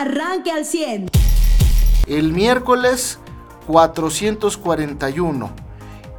arranque 0.00 0.50
al 0.50 0.64
100. 0.64 1.08
El 2.06 2.32
miércoles 2.32 3.18
441. 3.66 5.50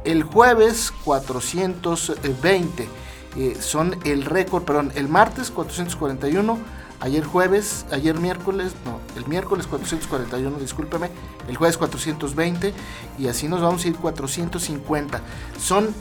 El 0.04 0.22
jueves 0.22 0.92
420. 1.04 2.88
Eh, 3.36 3.56
son 3.60 3.96
el 4.04 4.24
récord, 4.24 4.64
perdón, 4.64 4.92
el 4.94 5.08
martes 5.08 5.50
441 5.50 6.58
Ayer 7.00 7.24
jueves, 7.24 7.86
ayer 7.92 8.18
miércoles, 8.18 8.72
no, 8.84 8.98
el 9.16 9.26
miércoles 9.28 9.68
441, 9.68 10.58
discúlpeme, 10.58 11.10
el 11.46 11.56
jueves 11.56 11.78
420 11.78 12.74
y 13.18 13.28
así 13.28 13.46
nos 13.46 13.60
vamos 13.60 13.84
a 13.84 13.88
ir 13.88 13.96
450. 13.96 15.20
Son 15.60 15.94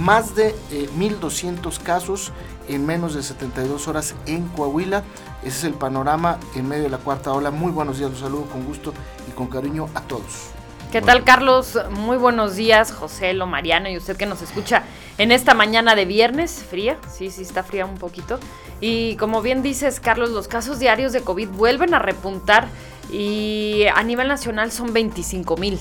más 0.00 0.36
de 0.36 0.54
1.200 0.96 1.78
eh, 1.78 1.82
casos 1.82 2.32
en 2.68 2.86
menos 2.86 3.14
de 3.14 3.24
72 3.24 3.88
horas 3.88 4.14
en 4.26 4.46
Coahuila. 4.48 5.02
Ese 5.42 5.58
es 5.58 5.64
el 5.64 5.74
panorama 5.74 6.38
en 6.54 6.68
medio 6.68 6.84
de 6.84 6.90
la 6.90 6.98
cuarta 6.98 7.32
ola. 7.32 7.50
Muy 7.50 7.72
buenos 7.72 7.98
días, 7.98 8.10
los 8.10 8.20
saludo 8.20 8.44
con 8.44 8.64
gusto 8.64 8.92
y 9.28 9.32
con 9.32 9.48
cariño 9.48 9.88
a 9.94 10.00
todos. 10.02 10.55
¿Qué 10.96 11.02
tal, 11.02 11.24
Carlos? 11.24 11.78
Muy 11.90 12.16
buenos 12.16 12.56
días, 12.56 12.90
José, 12.90 13.34
Lo 13.34 13.46
Mariano 13.46 13.90
y 13.90 13.98
usted 13.98 14.16
que 14.16 14.24
nos 14.24 14.40
escucha 14.40 14.82
en 15.18 15.30
esta 15.30 15.52
mañana 15.52 15.94
de 15.94 16.06
viernes, 16.06 16.64
fría, 16.70 16.96
sí, 17.12 17.30
sí 17.30 17.42
está 17.42 17.62
fría 17.62 17.84
un 17.84 17.98
poquito. 17.98 18.40
Y 18.80 19.16
como 19.16 19.42
bien 19.42 19.62
dices, 19.62 20.00
Carlos, 20.00 20.30
los 20.30 20.48
casos 20.48 20.78
diarios 20.78 21.12
de 21.12 21.20
COVID 21.20 21.50
vuelven 21.50 21.92
a 21.92 21.98
repuntar 21.98 22.68
y 23.12 23.84
a 23.94 24.02
nivel 24.04 24.28
nacional 24.28 24.72
son 24.72 24.94
25 24.94 25.58
mil. 25.58 25.78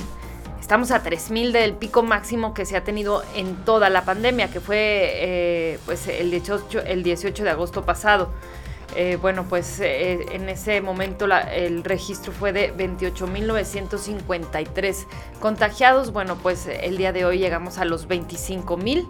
Estamos 0.59 0.91
a 0.91 1.01
3 1.01 1.31
mil 1.31 1.53
del 1.53 1.75
pico 1.75 2.03
máximo 2.03 2.53
que 2.53 2.65
se 2.65 2.75
ha 2.75 2.83
tenido 2.83 3.23
en 3.35 3.55
toda 3.63 3.89
la 3.89 4.03
pandemia, 4.03 4.51
que 4.51 4.59
fue 4.59 4.75
eh, 4.79 5.79
pues 5.85 6.09
el 6.09 6.29
18, 6.29 6.81
el 6.81 7.03
18 7.03 7.41
de 7.41 7.49
agosto 7.51 7.85
pasado. 7.85 8.33
Eh, 8.95 9.17
bueno, 9.21 9.45
pues 9.49 9.79
eh, 9.79 10.25
en 10.31 10.49
ese 10.49 10.81
momento 10.81 11.25
el 11.25 11.83
registro 11.83 12.31
fue 12.31 12.53
de 12.53 12.73
28.953 12.75 15.05
contagiados. 15.39 16.13
Bueno, 16.13 16.37
pues 16.41 16.65
el 16.67 16.97
día 16.97 17.11
de 17.11 17.25
hoy 17.25 17.37
llegamos 17.39 17.77
a 17.77 17.85
los 17.85 18.07
25.000 18.07 19.07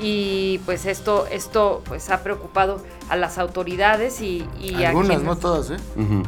y 0.00 0.58
pues 0.64 0.86
esto 0.86 1.26
esto 1.26 1.82
pues 1.86 2.10
ha 2.10 2.22
preocupado 2.22 2.80
a 3.08 3.16
las 3.16 3.38
autoridades 3.38 4.20
y, 4.20 4.46
algunas 4.84 5.22
no 5.22 5.36
todas 5.36 5.70
¿eh? 5.70 5.76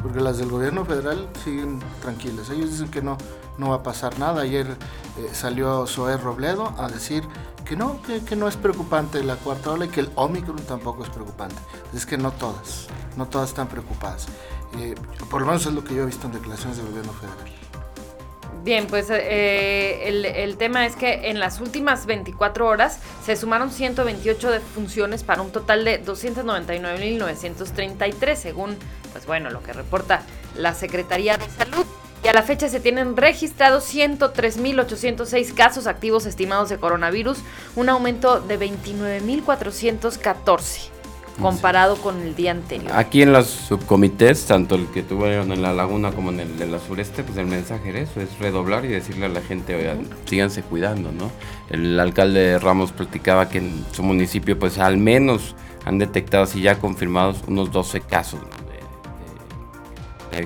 porque 0.02 0.20
las 0.20 0.38
del 0.38 0.50
gobierno 0.50 0.84
federal 0.84 1.28
siguen 1.42 1.80
tranquilas 2.02 2.50
ellos 2.50 2.70
dicen 2.70 2.90
que 2.90 3.00
no 3.00 3.16
no 3.58 3.70
va 3.70 3.76
a 3.76 3.82
pasar 3.82 4.18
nada 4.18 4.42
ayer 4.42 4.66
eh, 4.66 5.28
salió 5.32 5.86
Zoé 5.86 6.16
Robledo 6.16 6.74
a 6.76 6.88
decir 6.88 7.24
que 7.72 7.78
no 7.78 8.02
que, 8.02 8.36
no 8.36 8.48
es 8.48 8.58
preocupante 8.58 9.24
la 9.24 9.36
cuarta 9.36 9.70
ola 9.70 9.86
y 9.86 9.88
que 9.88 10.00
el 10.00 10.10
Omicron 10.14 10.58
tampoco 10.66 11.04
es 11.04 11.08
preocupante. 11.08 11.56
Es 11.94 12.04
que 12.04 12.18
no 12.18 12.30
todas 12.32 12.86
no 13.16 13.26
todas 13.26 13.48
están 13.48 13.68
preocupadas. 13.68 14.26
Eh, 14.78 14.94
por 15.30 15.40
lo 15.40 15.46
menos 15.46 15.64
es 15.64 15.72
lo 15.72 15.82
que 15.82 15.94
yo 15.94 16.02
he 16.02 16.06
visto 16.06 16.26
en 16.26 16.34
declaraciones 16.34 16.76
del 16.76 16.88
gobierno 16.88 17.14
federal. 17.14 17.50
Bien, 18.62 18.86
pues 18.86 19.08
eh, 19.10 20.06
el, 20.06 20.56
tema 20.58 20.84
es 20.84 20.96
que 20.96 21.30
en 21.30 21.40
las 21.40 21.60
últimas 21.60 22.04
24 22.04 22.66
horas 22.66 22.98
se 23.24 23.36
sumaron 23.36 23.70
128 23.70 24.50
defunciones 24.50 25.24
para 25.24 25.40
un 25.40 25.50
total 25.50 25.86
de 25.86 26.04
299.933, 26.04 28.36
según, 28.36 28.76
pues 29.12 29.24
bueno, 29.24 29.48
lo 29.48 29.62
que 29.62 29.72
reporta 29.72 30.26
la 30.56 30.74
Secretaría 30.74 31.38
de 31.38 31.48
Salud. 31.48 31.86
Y 32.24 32.28
a 32.28 32.32
la 32.32 32.42
fecha 32.42 32.68
se 32.68 32.78
tienen 32.78 33.16
registrados 33.16 33.92
103.806 33.92 35.54
casos 35.54 35.88
activos 35.88 36.24
estimados 36.24 36.68
de 36.68 36.78
coronavirus, 36.78 37.38
un 37.74 37.88
aumento 37.88 38.40
de 38.40 38.60
29.414 38.60 40.92
comparado 41.40 41.96
con 41.96 42.20
el 42.20 42.36
día 42.36 42.52
anterior. 42.52 42.92
Aquí 42.94 43.22
en 43.22 43.32
los 43.32 43.46
subcomités, 43.46 44.44
tanto 44.46 44.74
el 44.74 44.86
que 44.88 45.02
tuvieron 45.02 45.50
en 45.50 45.62
la 45.62 45.72
laguna 45.72 46.12
como 46.12 46.30
en 46.30 46.40
el 46.40 46.58
de 46.58 46.66
la 46.66 46.78
sureste, 46.78 47.24
pues 47.24 47.38
el 47.38 47.46
mensaje 47.46 47.88
era 47.88 48.00
eso, 48.00 48.20
es 48.20 48.38
redoblar 48.38 48.84
y 48.84 48.88
decirle 48.88 49.24
a 49.26 49.30
la 49.30 49.40
gente, 49.40 49.74
oigan, 49.74 50.06
síganse 50.26 50.62
cuidando, 50.62 51.10
¿no? 51.10 51.32
El 51.70 51.98
alcalde 51.98 52.58
Ramos 52.58 52.92
platicaba 52.92 53.48
que 53.48 53.58
en 53.58 53.84
su 53.92 54.02
municipio 54.02 54.58
pues 54.58 54.78
al 54.78 54.98
menos 54.98 55.56
han 55.84 55.98
detectado, 55.98 56.44
así 56.44 56.60
ya 56.60 56.78
confirmados, 56.78 57.38
unos 57.48 57.72
12 57.72 58.02
casos 58.02 58.40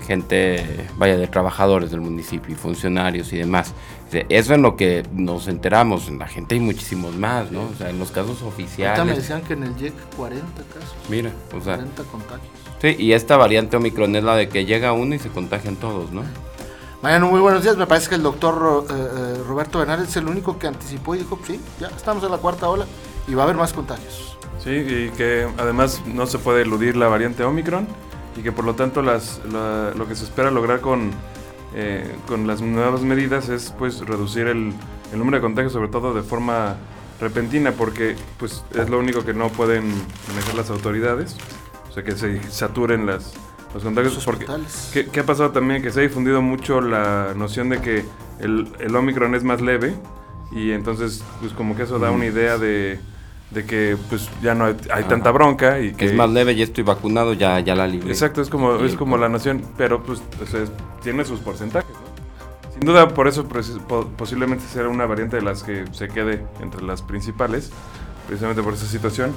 gente, 0.06 0.88
vaya, 0.96 1.16
de 1.16 1.26
trabajadores 1.26 1.90
del 1.90 2.00
municipio 2.00 2.54
y 2.54 2.56
funcionarios 2.56 3.32
y 3.32 3.38
demás. 3.38 3.72
Eso 4.12 4.54
es 4.54 4.60
lo 4.60 4.76
que 4.76 5.04
nos 5.12 5.48
enteramos. 5.48 6.08
En 6.08 6.18
la 6.18 6.28
gente 6.28 6.54
hay 6.54 6.60
muchísimos 6.60 7.16
más, 7.16 7.50
¿no? 7.50 7.64
O 7.64 7.74
sea, 7.76 7.90
en 7.90 7.98
los 7.98 8.10
casos 8.10 8.42
oficiales. 8.42 8.98
Ahorita 8.98 9.14
me 9.14 9.20
decían 9.20 9.42
que 9.42 9.54
en 9.54 9.64
el 9.64 9.76
JEC 9.76 9.94
40 10.16 10.62
casos. 10.72 10.94
Mira, 11.08 11.30
o 11.54 11.60
sea. 11.60 11.76
40 11.76 12.02
contagios. 12.04 12.48
Sí, 12.80 12.96
y 12.98 13.12
esta 13.12 13.36
variante 13.36 13.76
Omicron 13.76 14.14
es 14.16 14.24
la 14.24 14.36
de 14.36 14.48
que 14.48 14.64
llega 14.64 14.92
uno 14.92 15.14
y 15.14 15.18
se 15.18 15.28
contagian 15.28 15.76
todos, 15.76 16.12
¿no? 16.12 16.22
Mariano, 17.02 17.28
muy 17.28 17.40
buenos 17.40 17.62
días. 17.62 17.76
Me 17.76 17.86
parece 17.86 18.08
que 18.08 18.14
el 18.16 18.22
doctor 18.22 18.86
eh, 18.88 18.94
eh, 18.94 19.42
Roberto 19.46 19.78
Benares 19.78 20.08
es 20.08 20.16
el 20.16 20.28
único 20.28 20.58
que 20.58 20.66
anticipó 20.66 21.14
y 21.14 21.18
dijo, 21.18 21.38
sí, 21.46 21.60
ya 21.80 21.88
estamos 21.88 22.22
en 22.24 22.30
la 22.30 22.38
cuarta 22.38 22.68
ola 22.68 22.86
y 23.28 23.34
va 23.34 23.42
a 23.42 23.44
haber 23.44 23.56
más 23.56 23.72
contagios. 23.72 24.36
Sí, 24.62 24.70
y 24.70 25.10
que 25.16 25.48
además 25.58 26.02
no 26.06 26.26
se 26.26 26.38
puede 26.38 26.62
eludir 26.62 26.96
la 26.96 27.08
variante 27.08 27.44
Omicron 27.44 27.86
y 28.36 28.42
que 28.42 28.52
por 28.52 28.64
lo 28.64 28.74
tanto 28.74 29.02
las, 29.02 29.40
lo 29.44 30.06
que 30.06 30.14
se 30.14 30.24
espera 30.24 30.50
lograr 30.50 30.80
con 30.80 31.12
eh, 31.78 32.10
con 32.26 32.46
las 32.46 32.62
nuevas 32.62 33.02
medidas 33.02 33.50
es 33.50 33.74
pues 33.76 34.00
reducir 34.00 34.46
el, 34.46 34.72
número 35.12 35.36
de 35.36 35.42
contagios, 35.42 35.74
sobre 35.74 35.88
todo 35.88 36.14
de 36.14 36.22
forma 36.22 36.76
repentina, 37.20 37.72
porque 37.72 38.16
pues 38.38 38.64
es 38.74 38.88
lo 38.88 38.98
único 38.98 39.26
que 39.26 39.34
no 39.34 39.50
pueden 39.50 39.84
manejar 40.28 40.54
las 40.54 40.70
autoridades, 40.70 41.36
o 41.90 41.92
sea 41.92 42.02
que 42.02 42.12
se 42.12 42.42
saturen 42.50 43.04
las, 43.04 43.34
los 43.74 43.82
contagios. 43.82 44.24
Porque, 44.24 44.46
¿qué, 45.12 45.20
ha 45.20 45.26
pasado 45.26 45.50
también? 45.50 45.82
Que 45.82 45.90
se 45.90 46.00
ha 46.00 46.02
difundido 46.02 46.40
mucho 46.40 46.80
la 46.80 47.34
noción 47.36 47.68
de 47.68 47.80
que 47.82 48.04
el, 48.40 48.72
el 48.78 48.96
Omicron 48.96 49.34
es 49.34 49.44
más 49.44 49.60
leve 49.60 49.94
y 50.52 50.70
entonces 50.70 51.22
pues 51.40 51.52
como 51.52 51.76
que 51.76 51.82
eso 51.82 51.98
da 51.98 52.10
una 52.10 52.24
idea 52.24 52.56
de 52.56 52.98
de 53.50 53.64
que 53.64 53.96
pues 54.08 54.28
ya 54.42 54.54
no 54.54 54.64
hay, 54.64 55.04
tanta 55.04 55.30
bronca 55.30 55.78
y 55.80 55.92
que 55.92 56.06
es 56.06 56.14
más 56.14 56.28
leve 56.28 56.52
y 56.52 56.62
estoy 56.62 56.82
vacunado 56.82 57.32
ya 57.32 57.60
ya 57.60 57.76
la 57.76 57.86
libre 57.86 58.10
exacto 58.10 58.42
es 58.42 58.50
como 58.50 58.74
es 58.84 58.96
como 58.96 59.16
la 59.16 59.28
nación 59.28 59.62
pero 59.76 60.02
pues 60.02 60.20
tiene 61.02 61.24
sus 61.24 61.38
porcentajes 61.38 61.94
sin 62.72 62.80
duda 62.80 63.08
por 63.08 63.28
eso 63.28 63.44
pues, 63.44 63.72
posiblemente 64.16 64.64
será 64.66 64.88
una 64.88 65.06
variante 65.06 65.36
de 65.36 65.42
las 65.42 65.62
que 65.62 65.84
se 65.92 66.08
quede 66.08 66.44
entre 66.60 66.82
las 66.82 67.02
principales 67.02 67.70
precisamente 68.26 68.62
por 68.62 68.74
esa 68.74 68.86
situación. 68.86 69.32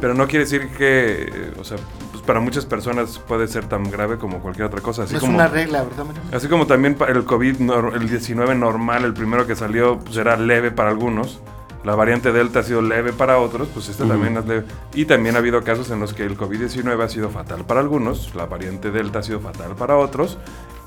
Pero 0.00 0.14
no 0.14 0.28
quiere 0.28 0.44
decir 0.44 0.68
que 0.78 1.52
o 1.58 1.64
sea 1.64 1.76
pues 2.12 2.22
para 2.22 2.38
muchas 2.38 2.64
personas 2.64 3.18
puede 3.18 3.48
ser 3.48 3.68
tan 3.68 3.90
grave 3.90 4.18
como 4.18 4.38
cualquier 4.38 4.66
otra 4.68 4.80
cosa 4.80 5.02
así 5.02 5.16
es 5.16 5.22
una 5.24 5.48
regla 5.48 5.82
verdad 5.82 6.06
así 6.32 6.46
como 6.46 6.68
también 6.68 6.96
el 7.08 7.24
covid 7.24 7.56
el 7.60 8.08
19 8.08 8.54
normal 8.54 9.04
el 9.04 9.14
primero 9.14 9.48
que 9.48 9.56
salió 9.56 9.98
pues 9.98 10.16
era 10.16 10.36
leve 10.36 10.70
para 10.70 10.90
algunos 10.90 11.40
la 11.84 11.94
variante 11.94 12.32
Delta 12.32 12.60
ha 12.60 12.62
sido 12.62 12.82
leve 12.82 13.12
para 13.12 13.38
otros, 13.38 13.68
pues 13.72 13.88
esta 13.88 14.06
también 14.06 14.36
es 14.36 14.46
leve. 14.46 14.64
Y 14.94 15.06
también 15.06 15.36
ha 15.36 15.38
habido 15.38 15.62
casos 15.62 15.90
en 15.90 16.00
los 16.00 16.12
que 16.12 16.24
el 16.24 16.36
COVID-19 16.36 17.02
ha 17.02 17.08
sido 17.08 17.30
fatal 17.30 17.64
para 17.64 17.80
algunos, 17.80 18.34
la 18.34 18.46
variante 18.46 18.90
Delta 18.90 19.20
ha 19.20 19.22
sido 19.22 19.40
fatal 19.40 19.74
para 19.76 19.96
otros, 19.96 20.36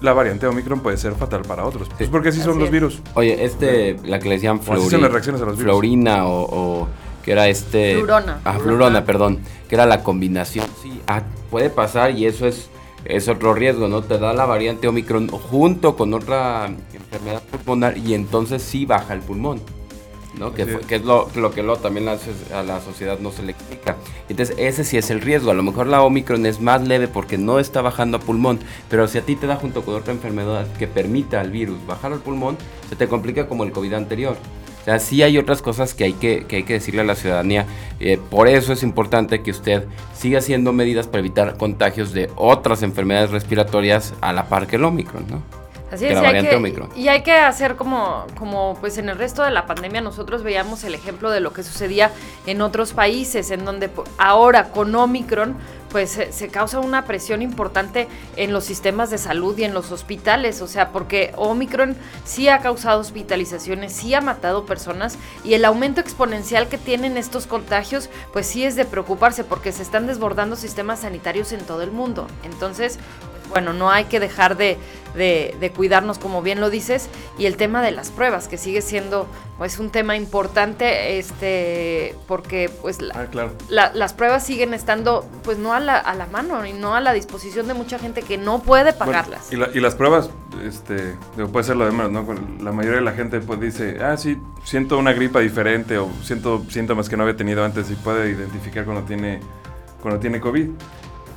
la 0.01 0.13
variante 0.13 0.45
Omicron 0.45 0.81
puede 0.81 0.97
ser 0.97 1.13
fatal 1.13 1.41
para 1.41 1.65
otros. 1.65 1.89
Pues 1.97 2.09
porque 2.09 2.29
así, 2.29 2.41
son 2.41 2.59
los 2.59 2.69
virus. 2.69 3.01
Oye, 3.15 3.43
este, 3.43 3.97
la 4.03 4.19
que 4.19 4.29
le 4.29 4.35
decían 4.35 4.59
Florina 4.61 6.27
o, 6.27 6.87
que 7.23 7.31
era 7.31 7.47
este... 7.47 7.95
Flurona. 7.95 8.41
Ah, 8.43 8.59
flurona, 8.59 9.05
perdón. 9.05 9.39
Que 9.69 9.75
era 9.75 9.85
la 9.85 10.03
combinación. 10.03 10.65
Sí, 10.81 11.01
ah, 11.07 11.23
puede 11.49 11.69
pasar 11.69 12.11
y 12.11 12.25
eso 12.25 12.47
es 12.47 12.69
es 13.05 13.27
otro 13.27 13.53
riesgo, 13.53 13.87
¿no? 13.87 14.01
Te 14.01 14.17
da 14.17 14.33
la 14.33 14.45
variante 14.45 14.87
Omicron 14.87 15.27
junto 15.27 15.95
con 15.95 16.13
otra 16.13 16.69
enfermedad 16.93 17.41
pulmonar 17.43 17.97
y 17.97 18.13
entonces 18.13 18.61
sí 18.61 18.85
baja 18.85 19.13
el 19.13 19.19
pulmón. 19.19 19.59
¿No? 20.37 20.53
Que, 20.53 20.65
que, 20.65 20.95
es 20.95 21.03
lo, 21.03 21.29
lo 21.35 21.51
que 21.51 21.63
lo, 21.63 21.77
también 21.77 22.07
a 22.07 22.63
la 22.63 22.81
sociedad 22.81 23.19
no 23.19 23.31
se 23.31 23.43
le 23.43 23.51
explica. 23.51 23.95
Entonces, 24.29 24.55
ese 24.57 24.83
sí 24.83 24.97
es 24.97 25.09
el 25.09 25.21
riesgo. 25.21 25.51
A 25.51 25.53
lo 25.53 25.63
mejor 25.63 25.87
la 25.87 26.01
Omicron 26.01 26.45
es 26.45 26.59
más 26.59 26.87
leve 26.87 27.07
porque 27.07 27.37
no 27.37 27.59
está 27.59 27.81
bajando 27.81 28.17
a 28.17 28.19
pulmón, 28.19 28.59
pero 28.89 29.07
si 29.07 29.17
a 29.17 29.21
ti 29.21 29.35
te 29.35 29.47
da 29.47 29.55
junto 29.55 29.83
con 29.83 29.95
otra 29.95 30.13
enfermedad 30.13 30.67
que 30.77 30.87
permita 30.87 31.41
al 31.41 31.51
virus 31.51 31.85
bajar 31.85 32.13
al 32.13 32.19
pulmón, 32.19 32.57
se 32.89 32.95
te 32.95 33.07
complica 33.07 33.47
como 33.47 33.63
el 33.63 33.71
COVID 33.71 33.93
anterior. 33.93 34.37
O 34.81 34.85
sea, 34.85 34.99
sí 34.99 35.23
hay 35.23 35.37
otras 35.37 35.61
cosas 35.61 35.93
que 35.93 36.03
hay 36.03 36.13
que, 36.13 36.45
que 36.45 36.57
hay 36.57 36.63
que 36.63 36.73
decirle 36.73 37.01
a 37.01 37.05
la 37.05 37.15
ciudadanía. 37.15 37.65
Eh, 38.01 38.19
por 38.29 38.49
eso 38.49 38.73
es 38.73 38.83
importante 38.83 39.41
que 39.41 39.51
usted 39.51 39.85
siga 40.13 40.39
haciendo 40.39 40.73
medidas 40.73 41.07
para 41.07 41.19
evitar 41.19 41.57
contagios 41.57 42.11
de 42.11 42.29
otras 42.35 42.83
enfermedades 42.83 43.31
respiratorias 43.31 44.13
a 44.19 44.33
la 44.33 44.49
par 44.49 44.67
que 44.67 44.75
el 44.75 44.83
Omicron, 44.83 45.25
¿no? 45.29 45.62
Así 45.93 46.07
es, 46.07 46.13
y 46.13 46.25
hay, 46.25 46.43
que, 46.43 46.89
y 46.95 47.07
hay 47.07 47.21
que 47.21 47.33
hacer 47.33 47.75
como, 47.75 48.25
como 48.39 48.75
pues 48.79 48.97
en 48.97 49.09
el 49.09 49.17
resto 49.17 49.43
de 49.43 49.51
la 49.51 49.67
pandemia 49.67 50.01
nosotros 50.01 50.41
veíamos 50.41 50.83
el 50.83 50.95
ejemplo 50.95 51.29
de 51.29 51.39
lo 51.39 51.53
que 51.53 51.61
sucedía 51.61 52.09
en 52.47 52.63
otros 52.63 52.93
países, 52.93 53.51
en 53.51 53.63
donde 53.63 53.91
ahora 54.17 54.69
con 54.71 54.95
Omicron 54.95 55.55
pues 55.93 56.09
se, 56.31 56.47
causa 56.47 56.79
una 56.79 57.05
presión 57.05 57.43
importante 57.43 58.07
en 58.35 58.51
los 58.51 58.65
sistemas 58.65 59.11
de 59.11 59.19
salud 59.19 59.55
y 59.59 59.63
en 59.63 59.75
los 59.75 59.91
hospitales, 59.91 60.63
o 60.63 60.67
sea, 60.67 60.89
porque 60.89 61.31
Omicron 61.35 61.95
sí 62.25 62.49
ha 62.49 62.57
causado 62.61 62.99
hospitalizaciones, 62.99 63.93
sí 63.93 64.15
ha 64.15 64.19
matado 64.19 64.65
personas 64.65 65.19
y 65.43 65.53
el 65.53 65.63
aumento 65.63 66.01
exponencial 66.01 66.67
que 66.67 66.79
tienen 66.79 67.15
estos 67.15 67.45
contagios, 67.45 68.09
pues 68.33 68.47
sí 68.47 68.65
es 68.65 68.75
de 68.75 68.85
preocuparse 68.85 69.43
porque 69.43 69.71
se 69.71 69.83
están 69.83 70.07
desbordando 70.07 70.55
sistemas 70.55 71.01
sanitarios 71.01 71.51
en 71.51 71.61
todo 71.61 71.83
el 71.83 71.91
mundo. 71.91 72.25
Entonces, 72.43 72.97
bueno, 73.53 73.71
no 73.71 73.91
hay 73.91 74.05
que 74.05 74.19
dejar 74.19 74.57
de, 74.57 74.77
de, 75.15 75.71
cuidarnos, 75.75 76.17
como 76.17 76.41
bien 76.41 76.59
lo 76.59 76.69
dices, 76.69 77.07
y 77.37 77.45
el 77.45 77.55
tema 77.55 77.81
de 77.81 77.91
las 77.91 78.09
pruebas, 78.09 78.47
que 78.47 78.57
sigue 78.57 78.81
siendo 78.81 79.27
pues 79.57 79.79
un 79.79 79.91
tema 79.91 80.17
importante, 80.17 81.19
este, 81.19 82.15
porque 82.27 82.69
pues 82.81 82.97
ah, 83.13 83.27
las 83.69 84.13
pruebas 84.13 84.45
siguen 84.45 84.73
estando 84.73 85.25
pues 85.43 85.59
no 85.59 85.73
a 85.73 85.79
la, 85.79 85.97
a 85.97 86.15
la 86.15 86.25
mano 86.25 86.65
y 86.65 86.73
no 86.73 86.95
a 86.95 86.99
la 86.99 87.13
disposición 87.13 87.67
de 87.67 87.75
mucha 87.75 87.99
gente 87.99 88.23
que 88.23 88.37
no 88.37 88.59
puede 88.59 88.91
pagarlas. 88.93 89.51
y, 89.51 89.55
y, 89.55 89.81
las 89.81 89.95
pruebas, 89.95 90.31
este, 90.65 91.15
puede 91.51 91.63
ser 91.63 91.75
lo 91.75 91.85
de 91.85 91.91
menos, 91.91 92.11
¿no? 92.11 92.25
La 92.63 92.71
mayoría 92.71 92.99
de 92.99 93.05
la 93.05 93.13
gente 93.13 93.39
pues 93.39 93.59
dice, 93.59 93.99
ah, 94.03 94.17
sí, 94.17 94.39
siento 94.63 94.97
una 94.97 95.13
gripa 95.13 95.39
diferente 95.39 95.97
o 95.97 96.09
siento 96.23 96.65
síntomas 96.69 97.07
que 97.07 97.17
no 97.17 97.23
había 97.23 97.37
tenido 97.37 97.63
antes 97.63 97.91
y 97.91 97.95
puede 97.95 98.31
identificar 98.31 98.85
cuando 98.85 99.03
tiene, 99.03 99.39
cuando 100.01 100.19
tiene 100.19 100.39
COVID. 100.39 100.69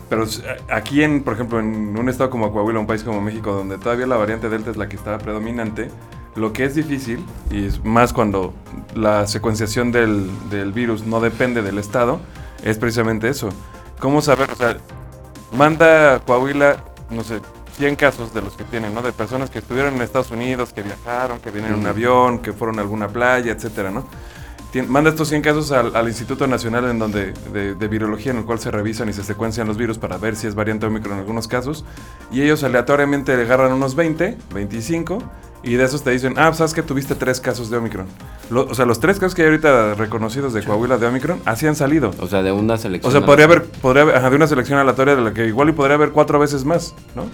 Pero 0.08 0.24
aquí, 0.70 1.02
en, 1.02 1.22
por 1.22 1.34
ejemplo, 1.34 1.58
en 1.58 1.96
un 1.98 2.08
estado 2.08 2.30
como 2.30 2.52
Coahuila, 2.52 2.78
un 2.78 2.86
país 2.86 3.02
como 3.02 3.20
México, 3.20 3.52
donde 3.52 3.78
todavía 3.78 4.06
la 4.06 4.16
variante 4.16 4.48
Delta 4.48 4.70
es 4.70 4.76
la 4.76 4.88
que 4.88 4.96
está 4.96 5.18
predominante, 5.18 5.90
lo 6.36 6.52
que 6.52 6.64
es 6.64 6.74
difícil, 6.74 7.24
y 7.50 7.66
es 7.66 7.84
más 7.84 8.12
cuando 8.12 8.54
la 8.94 9.26
secuenciación 9.26 9.90
del, 9.90 10.30
del 10.50 10.72
virus 10.72 11.06
no 11.06 11.20
depende 11.20 11.62
del 11.62 11.78
estado, 11.78 12.20
es 12.62 12.78
precisamente 12.78 13.28
eso. 13.28 13.48
¿Cómo 13.98 14.22
saber? 14.22 14.50
O 14.50 14.54
sea, 14.54 14.76
manda 15.52 16.20
Coahuila, 16.20 16.84
no 17.10 17.24
sé, 17.24 17.40
100 17.76 17.96
casos 17.96 18.32
de 18.32 18.42
los 18.42 18.54
que 18.54 18.64
tienen, 18.64 18.94
¿no? 18.94 19.02
De 19.02 19.12
personas 19.12 19.50
que 19.50 19.58
estuvieron 19.58 19.94
en 19.94 20.02
Estados 20.02 20.30
Unidos, 20.30 20.72
que 20.72 20.82
viajaron, 20.82 21.40
que 21.40 21.50
vienen 21.50 21.74
en 21.74 21.80
un 21.80 21.86
avión, 21.86 22.38
que 22.38 22.52
fueron 22.52 22.78
a 22.78 22.82
alguna 22.82 23.08
playa, 23.08 23.52
etcétera, 23.52 23.90
¿no? 23.90 24.06
Manda 24.82 25.10
estos 25.10 25.28
100 25.28 25.42
casos 25.42 25.72
al, 25.72 26.08
Instituto 26.08 26.46
Nacional 26.46 26.86
en 26.86 26.98
donde, 26.98 27.32
de, 27.52 27.88
Virología, 27.88 28.32
en 28.32 28.38
el 28.38 28.44
cual 28.44 28.58
se 28.58 28.70
revisan 28.70 29.08
y 29.08 29.12
se 29.12 29.22
secuencian 29.22 29.66
los 29.66 29.76
virus 29.76 29.98
para 29.98 30.18
ver 30.18 30.36
si 30.36 30.46
es 30.46 30.54
variante 30.54 30.86
Omicron 30.86 31.14
en 31.14 31.20
algunos 31.20 31.48
casos. 31.48 31.84
Y 32.30 32.42
ellos 32.42 32.64
aleatoriamente 32.64 33.32
agarran 33.32 33.72
unos 33.72 33.94
20, 33.94 34.36
25, 34.54 35.18
y 35.62 35.74
de 35.74 35.84
esos 35.84 36.02
te 36.02 36.10
dicen, 36.10 36.34
ah, 36.36 36.52
sabes 36.52 36.74
que 36.74 36.82
tuviste 36.82 37.14
tres 37.14 37.40
casos 37.40 37.70
de 37.70 37.76
Omicron. 37.76 38.06
o 38.50 38.74
sea, 38.74 38.86
los 38.86 39.00
tres 39.00 39.18
casos 39.18 39.34
que 39.34 39.42
hay 39.42 39.48
ahorita 39.48 39.94
reconocidos 39.94 40.52
de 40.52 40.62
Coahuila 40.62 40.98
de 40.98 41.06
Omicron, 41.06 41.40
así 41.44 41.66
han 41.66 41.76
salido. 41.76 42.12
O 42.20 42.26
sea, 42.26 42.42
de 42.42 42.52
una 42.52 42.76
selección. 42.76 43.10
O 43.10 43.16
sea, 43.16 43.26
podría 43.26 43.46
haber, 43.46 43.64
podría 43.64 44.04
de 44.04 44.36
una 44.36 44.46
selección 44.46 44.78
aleatoria 44.78 45.16
de 45.16 45.22
la 45.22 45.34
que 45.34 45.46
igual 45.46 45.68
y 45.68 45.72
podría 45.72 45.94
haber 45.94 46.10
cuatro 46.10 46.38
veces 46.38 46.64
más, 46.64 46.94
¿no? 47.14 47.24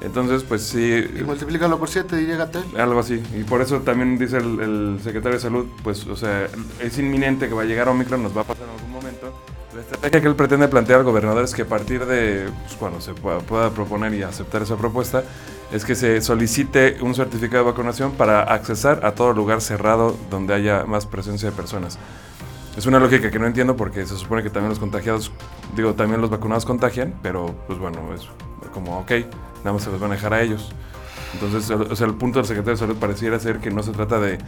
Entonces, 0.00 0.44
pues 0.44 0.62
sí. 0.62 1.04
Y 1.18 1.22
multiplícalo 1.24 1.78
por 1.78 1.88
7 1.88 2.22
y 2.22 2.26
llega 2.26 2.48
Algo 2.76 3.00
así. 3.00 3.22
Y 3.34 3.42
por 3.44 3.60
eso 3.60 3.80
también 3.80 4.16
dice 4.16 4.36
el, 4.36 5.00
secretario 5.02 5.38
de 5.38 5.42
Salud, 5.42 5.66
pues, 5.82 6.06
o 6.06 6.16
sea, 6.16 6.48
es 6.80 6.98
inminente 6.98 7.48
que 7.48 7.54
va 7.54 7.62
a 7.62 7.64
llegar 7.64 7.88
Omicron, 7.88 8.22
nos 8.22 8.36
va 8.36 8.42
a 8.42 8.44
pasar 8.44 8.64
en 8.64 8.74
algún 8.74 8.92
momento. 8.92 9.32
La 9.74 9.80
estrategia 9.82 10.20
que 10.20 10.28
él 10.28 10.34
pretende 10.34 10.68
plantear 10.68 11.00
al 11.00 11.04
gobernador 11.04 11.44
es 11.44 11.54
que 11.54 11.62
a 11.62 11.66
partir 11.66 12.06
de, 12.06 12.48
pues, 12.64 12.76
cuando 12.76 13.00
se 13.00 13.12
pueda, 13.14 13.70
proponer 13.70 14.14
y 14.14 14.22
aceptar 14.22 14.62
esa 14.62 14.76
propuesta, 14.76 15.24
es 15.72 15.84
que 15.84 15.94
se 15.94 16.20
solicite 16.20 16.96
un 17.02 17.14
certificado 17.14 17.64
de 17.64 17.70
vacunación 17.72 18.12
para 18.12 18.42
accesar 18.42 19.04
a 19.04 19.12
todo 19.12 19.32
lugar 19.32 19.60
cerrado 19.60 20.16
donde 20.30 20.54
haya 20.54 20.84
más 20.84 21.06
presencia 21.06 21.50
de 21.50 21.56
personas. 21.56 21.98
Es 22.76 22.86
una 22.86 23.00
lógica 23.00 23.30
que 23.30 23.38
no 23.40 23.46
entiendo 23.46 23.76
porque 23.76 24.06
se 24.06 24.16
supone 24.16 24.42
que 24.42 24.50
también 24.50 24.70
los 24.70 24.78
contagiados, 24.78 25.32
digo, 25.76 25.94
también 25.94 26.20
los 26.20 26.30
vacunados 26.30 26.64
contagian, 26.64 27.18
pero 27.22 27.54
pues 27.66 27.78
bueno, 27.78 28.14
es 28.14 28.28
como, 28.72 29.00
ok, 29.00 29.12
nada 29.58 29.72
más 29.72 29.82
se 29.82 29.90
los 29.90 30.00
van 30.00 30.12
a 30.12 30.14
dejar 30.14 30.34
a 30.34 30.42
ellos. 30.42 30.72
Entonces, 31.34 31.70
o 31.70 31.94
sea, 31.94 32.06
el 32.06 32.14
punto 32.14 32.38
del 32.38 32.46
secretario 32.46 32.74
de 32.74 32.78
salud 32.78 32.96
pareciera 32.96 33.38
ser 33.38 33.58
que 33.58 33.70
no 33.70 33.82
se 33.82 33.92
trata 33.92 34.18
de, 34.18 34.38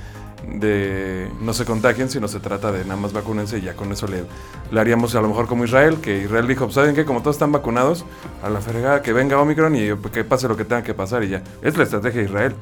de 0.48 1.28
no 1.40 1.52
se 1.52 1.64
contagien, 1.64 2.08
sino 2.08 2.26
se 2.26 2.40
trata 2.40 2.72
de 2.72 2.84
nada 2.84 2.96
más 2.96 3.12
vacúnense 3.12 3.58
y 3.58 3.62
ya 3.62 3.74
con 3.74 3.92
eso 3.92 4.06
le, 4.06 4.24
le 4.70 4.80
haríamos 4.80 5.14
a 5.14 5.20
lo 5.20 5.28
mejor 5.28 5.46
como 5.46 5.64
Israel, 5.64 5.98
que 6.00 6.22
Israel 6.22 6.46
dijo, 6.46 6.64
pues, 6.64 6.74
¿saben 6.74 6.94
qué? 6.94 7.04
Como 7.04 7.20
todos 7.20 7.36
están 7.36 7.52
vacunados, 7.52 8.04
a 8.42 8.48
la 8.48 8.60
fregada 8.60 9.02
que 9.02 9.12
venga 9.12 9.38
Omicron 9.38 9.76
y 9.76 9.94
que 10.10 10.24
pase 10.24 10.48
lo 10.48 10.56
que 10.56 10.64
tenga 10.64 10.82
que 10.82 10.94
pasar 10.94 11.22
y 11.22 11.28
ya. 11.28 11.42
Es 11.62 11.76
la 11.76 11.84
estrategia 11.84 12.20
de 12.20 12.26
Israel. 12.26 12.54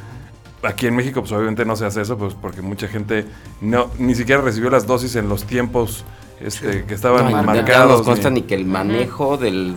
Aquí 0.65 0.89
en 0.89 0.97
México, 0.97 1.21
pues 1.21 1.31
obviamente 1.31 1.65
no 1.65 1.77
se 1.77 1.87
hace 1.87 2.01
eso, 2.01 2.19
pues 2.19 2.35
porque 2.35 2.63
mucha 2.63 2.89
gente 2.89 3.25
no 3.61 3.89
ni 3.99 4.17
siquiera 4.17 4.43
recibió 4.43 4.71
las 4.71 4.89
dosis 4.89 5.15
en 5.15 5.29
los 5.29 5.45
tiempos 5.45 6.05
este, 6.41 6.85
que 6.85 6.95
estaban 6.95 7.31
no, 7.31 7.43
marcados. 7.43 7.91
No 7.91 7.97
nos 7.99 8.07
consta 8.07 8.31
ni, 8.31 8.43
que 8.43 8.55
el 8.55 8.65
manejo 8.65 9.37
del, 9.37 9.77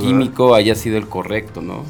químico 0.00 0.54
haya 0.54 0.74
sido 0.74 0.96
el 0.96 1.08
correcto, 1.08 1.60
¿no? 1.60 1.84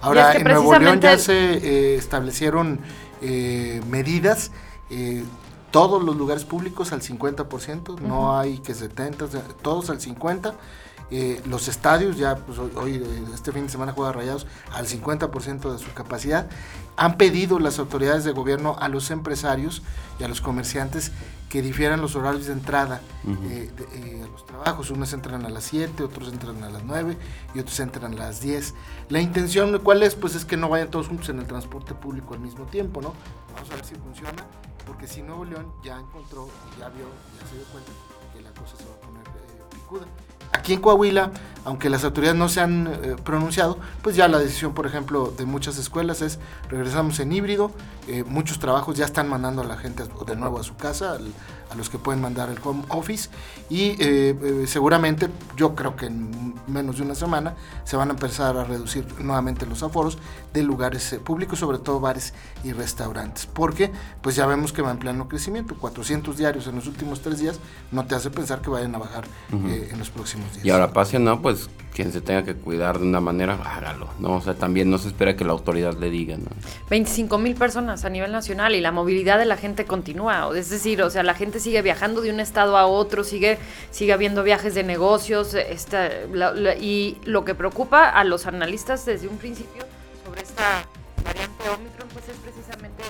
Ahora, 0.00 0.34
en 0.34 0.44
Nuevo 0.44 0.78
León 0.78 1.00
ya 1.00 1.18
se 1.18 1.34
eh, 1.34 1.96
establecieron 1.96 2.80
eh, 3.20 3.82
medidas, 3.88 4.50
eh, 4.88 5.24
todos 5.70 6.02
los 6.02 6.16
lugares 6.16 6.44
públicos 6.44 6.92
al 6.92 7.02
50%, 7.02 8.00
no 8.00 8.38
hay 8.38 8.58
que 8.58 8.74
70, 8.74 9.26
todos 9.62 9.90
al 9.90 10.00
50%. 10.00 10.54
los 11.46 11.68
estadios, 11.68 12.16
ya 12.16 12.36
pues, 12.36 12.58
hoy, 12.58 13.04
este 13.34 13.52
fin 13.52 13.64
de 13.64 13.68
semana 13.68 13.92
juega 13.92 14.12
Rayados 14.12 14.46
al 14.72 14.86
50% 14.86 15.72
de 15.72 15.78
su 15.78 15.92
capacidad. 15.92 16.48
Han 16.96 17.16
pedido 17.18 17.58
las 17.58 17.78
autoridades 17.78 18.24
de 18.24 18.32
gobierno 18.32 18.76
a 18.80 18.88
los 18.88 19.10
empresarios 19.10 19.82
y 20.18 20.24
a 20.24 20.28
los 20.28 20.40
comerciantes 20.40 21.12
que 21.50 21.62
difieran 21.62 22.00
los 22.00 22.14
horarios 22.14 22.46
de 22.46 22.52
entrada 22.52 23.02
eh, 23.26 23.70
eh, 23.92 24.22
a 24.24 24.28
los 24.28 24.46
trabajos. 24.46 24.90
Unos 24.90 25.12
entran 25.12 25.44
a 25.44 25.50
las 25.50 25.64
7, 25.64 26.04
otros 26.04 26.28
entran 26.28 26.62
a 26.62 26.70
las 26.70 26.84
9 26.84 27.18
y 27.54 27.58
otros 27.58 27.78
entran 27.80 28.14
a 28.14 28.16
las 28.16 28.40
10. 28.40 28.72
La 29.08 29.20
intención, 29.20 29.76
¿cuál 29.80 30.04
es? 30.04 30.14
Pues 30.14 30.36
es 30.36 30.44
que 30.44 30.56
no 30.56 30.68
vayan 30.68 30.92
todos 30.92 31.08
juntos 31.08 31.28
en 31.28 31.40
el 31.40 31.46
transporte 31.48 31.92
público 31.92 32.34
al 32.34 32.40
mismo 32.40 32.66
tiempo, 32.66 33.02
¿no? 33.02 33.14
Vamos 33.52 33.68
a 33.72 33.74
ver 33.74 33.84
si 33.84 33.96
funciona, 33.96 34.46
porque 34.86 35.08
si 35.08 35.22
Nuevo 35.22 35.44
León 35.44 35.72
ya 35.82 35.98
encontró 35.98 36.48
y 36.76 36.80
ya 36.80 36.88
vio, 36.88 37.06
ya 37.40 37.46
se 37.48 37.56
dio 37.56 37.64
cuenta 37.64 37.90
que 38.32 38.40
la 38.40 38.50
cosa 38.52 38.76
se 38.76 38.84
va 38.84 38.94
a 38.94 39.00
poner 39.00 39.26
eh, 39.26 39.62
picuda. 39.72 40.06
Aquí 40.52 40.72
en 40.72 40.80
Coahuila, 40.80 41.30
aunque 41.64 41.90
las 41.90 42.04
autoridades 42.04 42.38
no 42.38 42.48
se 42.48 42.60
han 42.60 42.86
eh, 42.86 43.16
pronunciado, 43.22 43.78
pues 44.02 44.16
ya 44.16 44.28
la 44.28 44.38
decisión, 44.38 44.74
por 44.74 44.86
ejemplo, 44.86 45.32
de 45.36 45.44
muchas 45.44 45.78
escuelas 45.78 46.22
es 46.22 46.38
regresamos 46.68 47.20
en 47.20 47.32
híbrido. 47.32 47.70
Eh, 48.08 48.24
muchos 48.26 48.58
trabajos 48.58 48.96
ya 48.96 49.04
están 49.04 49.28
mandando 49.28 49.62
a 49.62 49.64
la 49.64 49.76
gente 49.76 50.04
de 50.26 50.36
nuevo 50.36 50.58
a 50.58 50.62
su 50.62 50.76
casa, 50.76 51.18
a 51.70 51.74
los 51.74 51.90
que 51.90 51.98
pueden 51.98 52.20
mandar 52.20 52.48
el 52.50 52.58
home 52.62 52.84
office. 52.88 53.28
Y 53.68 53.96
eh, 53.98 54.64
seguramente, 54.66 55.28
yo 55.56 55.74
creo 55.74 55.96
que 55.96 56.06
en 56.06 56.54
menos 56.66 56.96
de 56.96 57.02
una 57.02 57.14
semana, 57.14 57.54
se 57.84 57.96
van 57.96 58.08
a 58.08 58.12
empezar 58.12 58.56
a 58.56 58.64
reducir 58.64 59.06
nuevamente 59.20 59.66
los 59.66 59.82
aforos 59.82 60.18
de 60.52 60.62
lugares 60.62 61.18
públicos, 61.24 61.58
sobre 61.58 61.78
todo 61.78 62.00
bares 62.00 62.34
y 62.64 62.72
restaurantes. 62.72 63.46
Porque, 63.46 63.90
pues 64.22 64.36
ya 64.36 64.46
vemos 64.46 64.72
que 64.72 64.82
va 64.82 64.90
en 64.90 64.98
pleno 64.98 65.28
crecimiento. 65.28 65.76
400 65.76 66.36
diarios 66.36 66.66
en 66.66 66.76
los 66.76 66.86
últimos 66.86 67.20
tres 67.20 67.38
días 67.38 67.60
no 67.92 68.06
te 68.06 68.14
hace 68.14 68.30
pensar 68.30 68.60
que 68.60 68.70
vayan 68.70 68.94
a 68.94 68.98
bajar 68.98 69.24
en 69.50 69.98
los 69.98 70.10
próximos 70.10 70.30
y 70.62 70.70
ahora 70.70 70.92
pase, 70.92 71.18
¿no? 71.18 71.40
Pues 71.40 71.68
quien 71.94 72.12
se 72.12 72.20
tenga 72.20 72.44
que 72.44 72.54
cuidar 72.54 72.98
de 72.98 73.04
una 73.06 73.20
manera, 73.20 73.58
hágalo, 73.64 74.08
¿no? 74.18 74.36
O 74.36 74.40
sea, 74.40 74.54
también 74.54 74.90
no 74.90 74.98
se 74.98 75.08
espera 75.08 75.36
que 75.36 75.44
la 75.44 75.52
autoridad 75.52 75.96
le 75.98 76.10
diga, 76.10 76.36
¿no? 76.36 76.46
25 76.88 77.38
mil 77.38 77.54
personas 77.54 78.04
a 78.04 78.10
nivel 78.10 78.32
nacional 78.32 78.74
y 78.74 78.80
la 78.80 78.92
movilidad 78.92 79.38
de 79.38 79.46
la 79.46 79.56
gente 79.56 79.84
continúa. 79.84 80.50
Es 80.56 80.70
decir, 80.70 81.02
o 81.02 81.10
sea, 81.10 81.22
la 81.22 81.34
gente 81.34 81.59
sigue 81.60 81.82
viajando 81.82 82.20
de 82.20 82.30
un 82.30 82.40
estado 82.40 82.76
a 82.76 82.86
otro, 82.86 83.24
sigue, 83.24 83.58
sigue 83.90 84.12
habiendo 84.12 84.42
viajes 84.42 84.74
de 84.74 84.82
negocios. 84.82 85.54
Esta, 85.54 86.10
y 86.80 87.18
lo 87.24 87.44
que 87.44 87.54
preocupa 87.54 88.08
a 88.08 88.24
los 88.24 88.46
analistas 88.46 89.06
desde 89.06 89.28
un 89.28 89.38
principio 89.38 89.84
sobre 90.24 90.42
esta 90.42 90.84
variante 91.24 91.68
Omicron, 91.68 92.08
pues 92.08 92.28
es 92.28 92.36
precisamente 92.36 93.04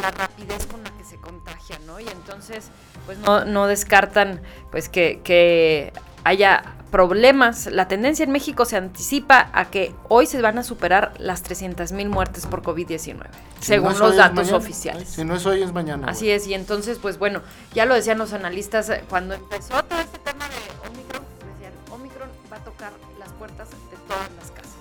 la 0.00 0.10
rapidez 0.10 0.66
con 0.66 0.82
la 0.82 0.90
que 0.90 1.04
se 1.04 1.16
contagia, 1.16 1.78
¿no? 1.86 2.00
Y 2.00 2.08
entonces, 2.08 2.70
pues 3.06 3.18
no, 3.18 3.44
no 3.44 3.66
descartan 3.66 4.40
pues 4.70 4.88
que, 4.88 5.20
que 5.24 5.92
haya 6.24 6.75
problemas. 6.96 7.66
La 7.66 7.88
tendencia 7.88 8.24
en 8.24 8.32
México 8.32 8.64
se 8.64 8.74
anticipa 8.74 9.50
a 9.52 9.66
que 9.66 9.94
hoy 10.08 10.24
se 10.24 10.40
van 10.40 10.56
a 10.56 10.62
superar 10.62 11.12
las 11.18 11.44
300.000 11.44 12.08
muertes 12.08 12.46
por 12.46 12.62
COVID-19, 12.62 13.18
según 13.60 13.98
los 13.98 14.16
datos 14.16 14.50
oficiales. 14.52 15.06
Si 15.10 15.22
no 15.22 15.36
es 15.36 15.44
hoy, 15.44 15.60
es 15.62 15.74
mañana. 15.74 16.08
Así 16.08 16.30
es, 16.30 16.46
y 16.46 16.54
entonces, 16.54 16.98
pues 16.98 17.18
bueno, 17.18 17.42
ya 17.74 17.84
lo 17.84 17.94
decían 17.94 18.16
los 18.16 18.32
analistas, 18.32 18.88
eh, 18.88 19.04
cuando 19.10 19.34
empezó 19.34 19.84
todo 19.84 20.00
este 20.00 20.18
tema 20.20 20.48
de 20.48 20.88
Omicron, 20.88 21.22
decían, 21.52 21.74
Omicron 21.92 22.30
va 22.50 22.56
a 22.56 22.64
tocar 22.64 22.92
las 23.18 23.30
puertas 23.32 23.68
de 23.68 23.96
todas 24.08 24.30
las 24.38 24.50
casas. 24.52 24.72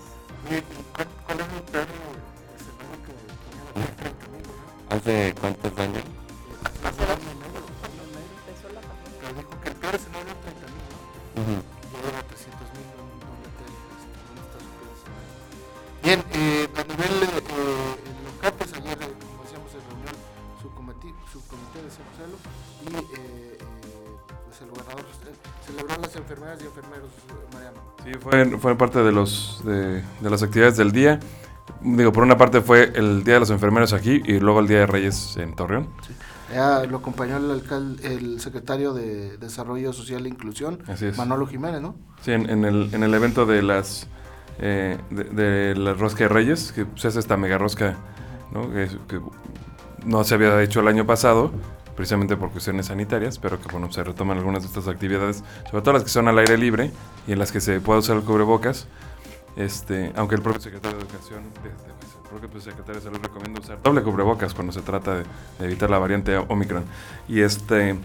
¿Hace 4.90 5.36
cuántos 5.42 5.78
años? 5.78 6.04
Celebró 25.66 26.02
las 26.02 26.16
enfermeras 26.16 26.60
y 26.62 26.66
enfermeros, 26.66 27.10
Mariano. 27.54 27.78
Sí, 28.04 28.12
fue, 28.20 28.60
fue 28.60 28.78
parte 28.78 29.00
de, 29.00 29.12
los, 29.12 29.62
de, 29.66 30.02
de 30.22 30.30
las 30.30 30.44
actividades 30.44 30.78
del 30.78 30.92
día. 30.92 31.20
Digo, 31.82 32.12
por 32.12 32.24
una 32.24 32.38
parte 32.38 32.62
fue 32.62 32.92
el 32.96 33.24
Día 33.24 33.36
de 33.36 33.40
los 33.42 33.50
Enfermeros 33.50 33.94
aquí 33.94 34.22
y 34.26 34.40
luego 34.40 34.60
el 34.60 34.68
Día 34.68 34.80
de 34.80 34.86
Reyes 34.88 35.36
en 35.38 35.56
Torreón. 35.56 35.90
Sí. 36.06 36.14
Ya 36.54 36.84
lo 36.84 36.98
acompañó 36.98 37.38
el, 37.38 37.50
alcalde, 37.50 38.14
el 38.14 38.40
secretario 38.40 38.94
de 38.94 39.38
Desarrollo 39.38 39.92
Social 39.94 40.26
e 40.26 40.30
Inclusión, 40.30 40.80
Manolo 41.18 41.48
Jiménez, 41.48 41.82
¿no? 41.82 41.96
Sí, 42.22 42.32
en, 42.32 42.50
en, 42.50 42.66
el, 42.66 42.94
en 42.94 43.04
el 43.04 43.14
evento 43.14 43.46
de 43.48 43.64
las 43.64 44.08
eh, 44.60 44.98
de, 45.10 45.76
la 45.76 45.94
rosca 45.94 46.26
de 46.26 46.30
Reyes, 46.30 46.72
que 46.72 46.86
se 46.96 47.08
hace 47.08 47.20
esta 47.20 47.36
mega 47.36 47.58
rosca, 47.58 47.98
¿no? 48.52 48.72
Que, 48.72 48.88
que, 49.08 49.20
no 50.06 50.24
se 50.24 50.36
había 50.36 50.62
hecho 50.62 50.82
el 50.82 50.88
año 50.88 51.06
pasado, 51.06 51.52
precisamente 51.96 52.38
por 52.38 52.52
cuestiones 52.52 52.88
sanitarias, 52.88 53.40
pero 53.40 53.60
que 53.60 53.68
bueno, 53.72 53.92
se 53.92 54.04
retoman 54.04 54.38
algunas 54.38 54.64
de 54.64 54.68
estas 54.68 54.88
actividades, 54.88 55.44
sobre 55.70 55.82
todo 55.82 55.94
las 55.94 56.04
que 56.04 56.10
son 56.10 56.28
al 56.28 56.38
aire 56.38 56.58
libre 56.58 56.92
y 57.28 57.32
en 57.32 57.40
las 57.40 57.52
que 57.52 57.62
se 57.62 57.80
puede 57.80 58.00
usar 58.00 58.18
el 58.18 58.24
cubrebocas. 58.24 58.88
Este, 59.56 60.12
aunque 60.16 60.36
el 60.36 60.42
propio 60.42 60.62
secretario 60.62 60.98
de 60.98 61.06
Educación, 61.06 61.44
el 62.34 62.40
propio 62.40 62.60
secretario 62.60 62.96
de 62.96 63.02
Salud 63.02 63.20
recomienda 63.22 63.62
usar 63.62 63.82
doble 63.82 64.04
cubrebocas 64.04 64.54
cuando 64.54 64.74
se 64.74 64.82
trata 64.82 65.16
de, 65.16 65.26
evitar 65.62 65.90
la 65.90 65.98
variante 65.98 66.36
Omicron. 66.38 66.84
Y 67.30 67.42
este 67.42 67.96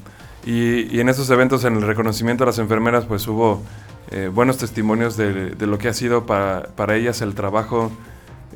y, 0.44 1.00
en 1.00 1.08
estos 1.08 1.28
eventos, 1.30 1.64
en 1.64 1.76
el 1.76 1.82
reconocimiento 1.82 2.44
a 2.44 2.46
las 2.46 2.58
enfermeras, 2.58 3.04
pues 3.04 3.26
hubo 3.26 3.62
eh, 4.10 4.30
buenos 4.32 4.56
testimonios 4.56 5.16
de, 5.16 5.54
lo 5.58 5.78
que 5.78 5.88
ha 5.88 5.92
sido 5.92 6.24
para, 6.24 6.68
para 6.76 6.96
ellas 6.96 7.20
el 7.20 7.34
trabajo 7.34 7.90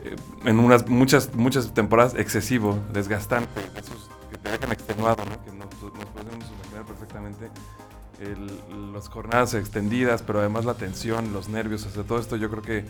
eh, 0.02 0.16
en 0.44 0.58
unas 0.60 0.88
muchas 0.88 1.34
muchas 1.34 1.74
temporadas 1.74 2.14
excesivo, 2.16 2.78
desgastante, 2.92 3.60
dejan 4.54 4.72
extenuado, 4.72 5.24
¿no? 5.24 5.44
que 5.44 5.50
nos, 5.50 5.94
nos 5.94 6.06
podemos 6.06 6.44
imaginar 6.50 6.84
perfectamente 6.86 7.50
el, 8.20 8.92
las 8.92 9.08
jornadas 9.08 9.54
extendidas, 9.54 10.22
pero 10.22 10.40
además 10.40 10.64
la 10.64 10.74
tensión, 10.74 11.32
los 11.32 11.48
nervios, 11.48 11.86
o 11.86 12.04
todo 12.04 12.18
esto 12.18 12.36
yo 12.36 12.50
creo 12.50 12.62
que 12.62 12.84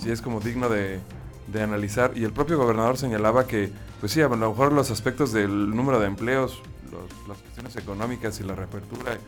sí 0.00 0.10
es 0.10 0.20
como 0.20 0.40
digno 0.40 0.68
de, 0.68 1.00
de, 1.46 1.62
analizar. 1.62 2.12
Y 2.16 2.24
el 2.24 2.32
propio 2.32 2.58
gobernador 2.58 2.98
señalaba 2.98 3.46
que, 3.46 3.70
pues 4.00 4.12
sí, 4.12 4.20
a 4.20 4.28
lo 4.28 4.36
mejor 4.36 4.72
los 4.72 4.90
aspectos 4.90 5.32
del 5.32 5.74
número 5.74 5.98
de 6.00 6.06
empleos, 6.06 6.62
los, 6.90 7.28
las 7.28 7.38
cuestiones 7.38 7.76
económicas 7.76 8.40
y 8.40 8.44
la 8.44 8.54
reapertura, 8.54 9.18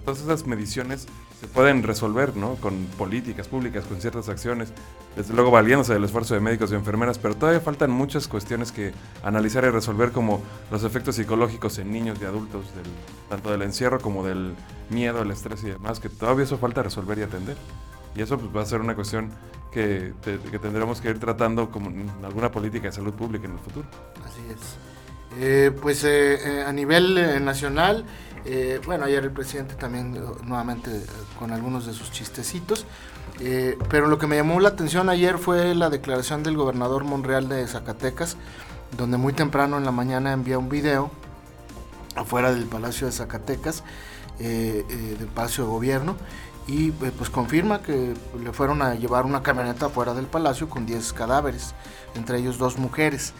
todas 0.00 0.20
esas 0.20 0.46
mediciones 0.46 1.06
se 1.44 1.48
pueden 1.52 1.82
resolver, 1.82 2.36
¿no? 2.36 2.54
Con 2.54 2.86
políticas 2.96 3.48
públicas, 3.48 3.84
con 3.84 4.00
ciertas 4.00 4.30
acciones, 4.30 4.72
desde 5.14 5.34
luego 5.34 5.50
valiéndose 5.50 5.92
del 5.92 6.04
esfuerzo 6.04 6.32
de 6.32 6.40
médicos 6.40 6.72
y 6.72 6.74
enfermeras, 6.74 7.18
pero 7.18 7.36
todavía 7.36 7.60
faltan 7.60 7.90
muchas 7.90 8.28
cuestiones 8.28 8.72
que 8.72 8.94
analizar 9.22 9.62
y 9.64 9.68
resolver, 9.68 10.10
como 10.10 10.40
los 10.70 10.84
efectos 10.84 11.16
psicológicos 11.16 11.78
en 11.78 11.92
niños 11.92 12.18
y 12.22 12.24
adultos, 12.24 12.64
del, 12.74 12.86
tanto 13.28 13.50
del 13.50 13.60
encierro 13.60 14.00
como 14.00 14.24
del 14.24 14.54
miedo, 14.88 15.20
el 15.20 15.30
estrés 15.30 15.62
y 15.64 15.70
demás, 15.70 16.00
que 16.00 16.08
todavía 16.08 16.44
eso 16.44 16.56
falta 16.56 16.82
resolver 16.82 17.18
y 17.18 17.22
atender. 17.22 17.58
Y 18.16 18.22
eso 18.22 18.38
pues, 18.38 18.56
va 18.56 18.62
a 18.62 18.66
ser 18.66 18.80
una 18.80 18.94
cuestión 18.94 19.30
que, 19.70 20.14
te, 20.22 20.38
que 20.38 20.58
tendremos 20.58 21.02
que 21.02 21.10
ir 21.10 21.20
tratando 21.20 21.70
como 21.70 21.90
en 21.90 22.08
alguna 22.24 22.50
política 22.50 22.86
de 22.86 22.92
salud 22.92 23.12
pública 23.12 23.46
en 23.46 23.52
el 23.52 23.58
futuro. 23.58 23.86
Así 24.24 24.40
es. 24.50 24.93
Eh, 25.40 25.72
pues 25.82 26.04
eh, 26.04 26.34
eh, 26.60 26.64
a 26.64 26.72
nivel 26.72 27.18
eh, 27.18 27.40
nacional, 27.40 28.04
bueno, 28.84 29.06
ayer 29.06 29.24
el 29.24 29.30
presidente 29.30 29.74
también 29.74 30.12
nuevamente 30.44 30.90
con 31.38 31.50
algunos 31.50 31.86
de 31.86 31.94
sus 31.94 32.12
chistecitos, 32.12 32.84
pero 33.88 34.06
lo 34.06 34.18
que 34.18 34.26
me 34.26 34.36
llamó 34.36 34.60
la 34.60 34.68
atención 34.68 35.08
ayer 35.08 35.38
fue 35.38 35.74
la 35.74 35.88
declaración 35.88 36.42
del 36.42 36.54
gobernador 36.54 37.04
Monreal 37.04 37.48
de 37.48 37.66
Zacatecas, 37.66 38.36
donde 38.98 39.16
muy 39.16 39.32
temprano 39.32 39.78
en 39.78 39.86
la 39.86 39.92
mañana 39.92 40.34
envía 40.34 40.58
un 40.58 40.68
video 40.68 41.10
afuera 42.16 42.52
del 42.52 42.66
Palacio 42.66 43.06
de 43.06 43.14
Zacatecas, 43.14 43.82
del 44.38 45.28
Palacio 45.34 45.64
de 45.64 45.70
Gobierno, 45.70 46.16
y 46.66 46.90
pues 46.90 47.30
confirma 47.30 47.80
que 47.80 48.12
le 48.42 48.52
fueron 48.52 48.82
a 48.82 48.94
llevar 48.94 49.24
una 49.24 49.42
camioneta 49.42 49.86
afuera 49.86 50.12
del 50.12 50.26
palacio 50.26 50.68
con 50.68 50.84
10 50.84 51.14
cadáveres, 51.14 51.74
entre 52.14 52.40
ellos 52.40 52.58
dos 52.58 52.76
mujeres. 52.76 53.32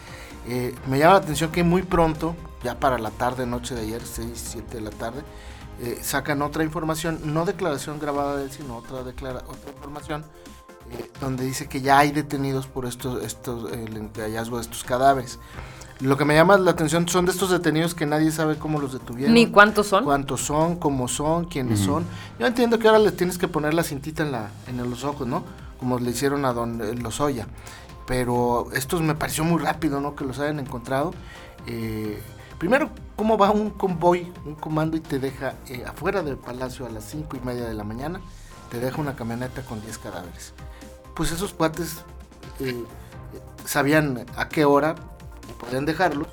Eh, 0.47 0.75
me 0.87 0.99
llama 0.99 1.13
la 1.13 1.19
atención 1.19 1.51
que 1.51 1.63
muy 1.63 1.81
pronto, 1.81 2.35
ya 2.63 2.79
para 2.79 2.97
la 2.97 3.11
tarde, 3.11 3.45
noche 3.45 3.75
de 3.75 3.81
ayer, 3.81 4.01
6, 4.05 4.29
7 4.35 4.77
de 4.77 4.81
la 4.81 4.91
tarde, 4.91 5.23
eh, 5.81 5.99
sacan 6.01 6.41
otra 6.41 6.63
información, 6.63 7.19
no 7.33 7.45
declaración 7.45 7.99
grabada 7.99 8.37
de 8.37 8.45
él, 8.45 8.51
sino 8.51 8.77
otra, 8.77 9.03
declara 9.03 9.39
otra 9.47 9.71
información, 9.73 10.23
eh, 10.91 11.11
donde 11.19 11.45
dice 11.45 11.67
que 11.67 11.81
ya 11.81 11.97
hay 11.97 12.11
detenidos 12.11 12.67
por 12.67 12.85
estos, 12.85 13.23
estos, 13.23 13.71
el 13.71 14.09
hallazgo 14.17 14.57
de 14.57 14.61
estos 14.61 14.83
cadáveres. 14.83 15.39
Lo 16.01 16.17
que 16.17 16.25
me 16.25 16.35
llama 16.35 16.57
la 16.57 16.71
atención 16.71 17.07
son 17.07 17.25
de 17.25 17.31
estos 17.31 17.49
detenidos 17.49 17.95
que 17.95 18.05
nadie 18.05 18.29
sabe 18.29 18.57
cómo 18.57 18.79
los 18.79 18.91
detuvieron. 18.91 19.33
Ni 19.33 19.47
cuántos 19.47 19.87
son. 19.87 20.03
Cuántos 20.03 20.41
son, 20.41 20.75
cómo 20.75 21.07
son, 21.07 21.45
quiénes 21.45 21.79
son. 21.79 22.03
Yo 22.37 22.45
entiendo 22.45 22.77
que 22.79 22.87
ahora 22.87 22.99
les 22.99 23.15
tienes 23.15 23.37
que 23.37 23.47
poner 23.47 23.73
la 23.73 23.81
cintita 23.81 24.23
en, 24.23 24.33
la, 24.33 24.49
en 24.67 24.77
los 24.89 25.05
ojos, 25.05 25.25
¿no? 25.25 25.43
Como 25.79 25.97
le 25.97 26.11
hicieron 26.11 26.43
a 26.43 26.51
don 26.51 27.01
Lozoya 27.01 27.47
pero 28.05 28.67
estos 28.73 29.01
me 29.01 29.15
pareció 29.15 29.43
muy 29.43 29.61
rápido, 29.61 29.99
¿no? 29.99 30.15
Que 30.15 30.25
los 30.25 30.39
hayan 30.39 30.59
encontrado. 30.59 31.13
Eh, 31.67 32.21
primero, 32.59 32.89
¿cómo 33.15 33.37
va 33.37 33.51
un 33.51 33.71
convoy, 33.71 34.31
un 34.45 34.55
comando 34.55 34.97
y 34.97 34.99
te 34.99 35.19
deja 35.19 35.55
eh, 35.67 35.83
afuera 35.85 36.21
del 36.21 36.37
palacio 36.37 36.85
a 36.85 36.89
las 36.89 37.05
cinco 37.05 37.35
y 37.35 37.39
media 37.39 37.65
de 37.65 37.73
la 37.73 37.83
mañana? 37.83 38.21
Te 38.69 38.79
deja 38.79 39.01
una 39.01 39.15
camioneta 39.15 39.63
con 39.63 39.81
10 39.81 39.97
cadáveres. 39.99 40.53
Pues 41.15 41.31
esos 41.31 41.53
cuates 41.53 42.03
eh, 42.59 42.83
sabían 43.65 44.25
a 44.35 44.49
qué 44.49 44.65
hora 44.65 44.95
podían 45.59 45.85
dejarlos 45.85 46.27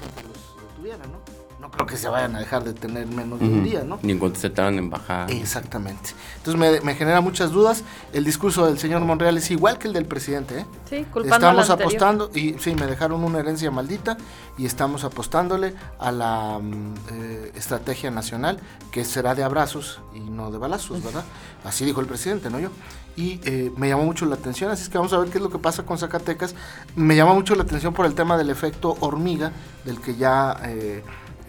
sin 0.00 0.10
que 0.14 0.28
los 0.28 0.68
detuvieran, 0.68 1.12
¿no? 1.12 1.31
No 1.62 1.70
creo 1.70 1.86
que 1.86 1.96
se 1.96 2.08
vayan 2.08 2.34
a 2.34 2.40
dejar 2.40 2.64
de 2.64 2.74
tener 2.74 3.06
menos 3.06 3.38
de 3.38 3.46
un 3.46 3.62
día, 3.62 3.84
¿no? 3.84 4.00
Ni 4.02 4.18
cuando 4.18 4.36
se 4.36 4.48
estaban 4.48 4.78
en 4.78 4.90
bajada. 4.90 5.26
Exactamente. 5.26 6.10
Entonces 6.38 6.58
me, 6.58 6.80
me, 6.80 6.96
genera 6.96 7.20
muchas 7.20 7.52
dudas. 7.52 7.84
El 8.12 8.24
discurso 8.24 8.66
del 8.66 8.80
señor 8.80 9.00
Monreal 9.02 9.38
es 9.38 9.48
igual 9.52 9.78
que 9.78 9.86
el 9.86 9.94
del 9.94 10.06
presidente, 10.06 10.58
¿eh? 10.58 10.66
Sí, 10.90 11.06
culpando 11.12 11.36
Estamos 11.36 11.70
apostando, 11.70 12.30
y 12.34 12.56
sí, 12.58 12.74
me 12.74 12.86
dejaron 12.86 13.22
una 13.22 13.38
herencia 13.38 13.70
maldita 13.70 14.16
y 14.58 14.66
estamos 14.66 15.04
apostándole 15.04 15.74
a 16.00 16.10
la 16.10 16.58
mm, 16.60 16.94
eh, 17.12 17.52
estrategia 17.54 18.10
nacional, 18.10 18.58
que 18.90 19.04
será 19.04 19.36
de 19.36 19.44
abrazos 19.44 20.00
y 20.16 20.18
no 20.18 20.50
de 20.50 20.58
balazos, 20.58 21.00
¿verdad? 21.00 21.22
Así 21.64 21.84
dijo 21.84 22.00
el 22.00 22.08
presidente, 22.08 22.50
no 22.50 22.58
yo 22.58 22.70
y 23.16 23.40
eh, 23.44 23.70
me 23.76 23.88
llamó 23.88 24.04
mucho 24.04 24.24
la 24.26 24.36
atención, 24.36 24.70
así 24.70 24.84
es 24.84 24.88
que 24.88 24.96
vamos 24.96 25.12
a 25.12 25.18
ver 25.18 25.28
qué 25.28 25.38
es 25.38 25.42
lo 25.42 25.50
que 25.50 25.58
pasa 25.58 25.84
con 25.84 25.98
Zacatecas. 25.98 26.54
Me 26.96 27.14
llama 27.14 27.34
mucho 27.34 27.54
la 27.54 27.62
atención 27.62 27.92
por 27.92 28.06
el 28.06 28.14
tema 28.14 28.38
del 28.38 28.50
efecto 28.50 28.96
hormiga, 29.00 29.52
del 29.84 30.00
que 30.00 30.16
ya 30.16 30.56
eh, 30.64 31.02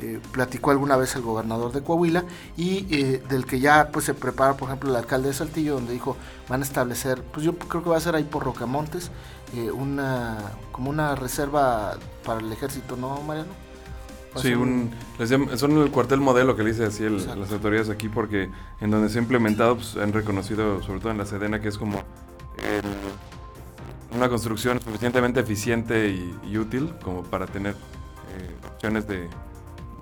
eh, 0.03 0.19
platicó 0.33 0.71
alguna 0.71 0.97
vez 0.97 1.15
el 1.15 1.21
gobernador 1.21 1.71
de 1.71 1.81
Coahuila 1.81 2.25
y 2.57 2.85
eh, 2.93 3.23
del 3.29 3.45
que 3.45 3.61
ya 3.61 3.87
pues 3.89 4.03
se 4.03 4.13
prepara, 4.13 4.57
por 4.57 4.67
ejemplo, 4.67 4.89
el 4.89 4.97
alcalde 4.97 5.29
de 5.29 5.33
Saltillo, 5.33 5.75
donde 5.75 5.93
dijo 5.93 6.17
van 6.49 6.59
a 6.59 6.65
establecer, 6.65 7.23
pues 7.23 7.45
yo 7.45 7.57
creo 7.57 7.83
que 7.83 7.89
va 7.89 7.95
a 7.95 8.01
ser 8.01 8.13
ahí 8.13 8.25
por 8.25 8.43
Rocamontes, 8.43 9.11
eh, 9.55 9.71
una 9.71 10.37
como 10.73 10.89
una 10.89 11.15
reserva 11.15 11.97
para 12.25 12.41
el 12.41 12.51
ejército, 12.51 12.97
¿no, 12.97 13.21
Mariano? 13.21 13.51
Sí, 14.35 14.53
un, 14.53 14.91
son 15.55 15.77
el 15.77 15.89
cuartel 15.89 16.19
modelo 16.19 16.57
que 16.57 16.63
le 16.63 16.71
dice 16.71 16.85
así 16.85 17.05
el, 17.05 17.17
las 17.39 17.51
autoridades 17.51 17.89
aquí, 17.89 18.09
porque 18.09 18.49
en 18.81 18.91
donde 18.91 19.07
se 19.07 19.19
ha 19.19 19.21
implementado, 19.21 19.75
pues 19.75 19.95
han 19.95 20.11
reconocido, 20.11 20.83
sobre 20.83 20.99
todo 20.99 21.11
en 21.11 21.17
la 21.17 21.25
Sedena, 21.25 21.61
que 21.61 21.69
es 21.69 21.77
como 21.77 22.03
una 24.13 24.27
construcción 24.27 24.81
suficientemente 24.81 25.39
eficiente 25.39 26.09
y, 26.09 26.35
y 26.49 26.57
útil 26.57 26.93
como 27.03 27.23
para 27.23 27.45
tener 27.45 27.75
opciones 28.73 29.07
de, 29.07 29.29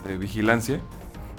de 0.05 0.17
vigilancia 0.17 0.79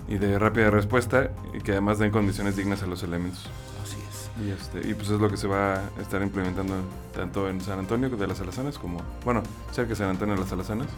y 0.08 0.16
de 0.18 0.38
rápida 0.38 0.70
respuesta 0.70 1.30
y 1.54 1.60
que 1.60 1.72
además 1.72 1.98
den 1.98 2.10
condiciones 2.10 2.56
dignas 2.56 2.82
a 2.82 2.86
los 2.86 3.02
elementos. 3.02 3.48
Así 3.82 3.96
es. 4.10 4.30
Y, 4.44 4.50
este, 4.50 4.88
y 4.88 4.94
pues 4.94 5.10
es 5.10 5.20
lo 5.20 5.28
que 5.30 5.36
se 5.36 5.46
va 5.46 5.74
a 5.76 6.00
estar 6.00 6.22
implementando 6.22 6.74
tanto 7.14 7.48
en 7.48 7.60
San 7.60 7.78
Antonio 7.78 8.08
de 8.08 8.26
las 8.26 8.40
Alazanas 8.40 8.78
como, 8.78 9.00
bueno, 9.24 9.42
cerca 9.72 9.90
de 9.90 9.96
San 9.96 10.10
Antonio 10.10 10.34
de 10.34 10.40
las 10.40 10.52
Alazanas, 10.52 10.88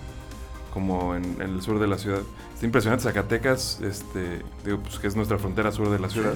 como 0.73 1.15
en, 1.15 1.25
en, 1.41 1.55
el 1.55 1.63
sur 1.63 1.79
de 1.79 1.87
la 1.87 1.99
ciudad. 1.99 2.21
Está 2.55 2.67
impresionante, 2.67 3.05
Zacatecas, 3.05 3.81
este, 3.81 4.43
digo, 4.65 4.79
pues 4.79 4.99
que 4.99 5.07
es 5.07 5.17
nuestra 5.17 5.39
frontera 5.39 5.71
sur 5.73 5.91
de 5.91 5.99
la 5.99 6.09
ciudad, 6.09 6.35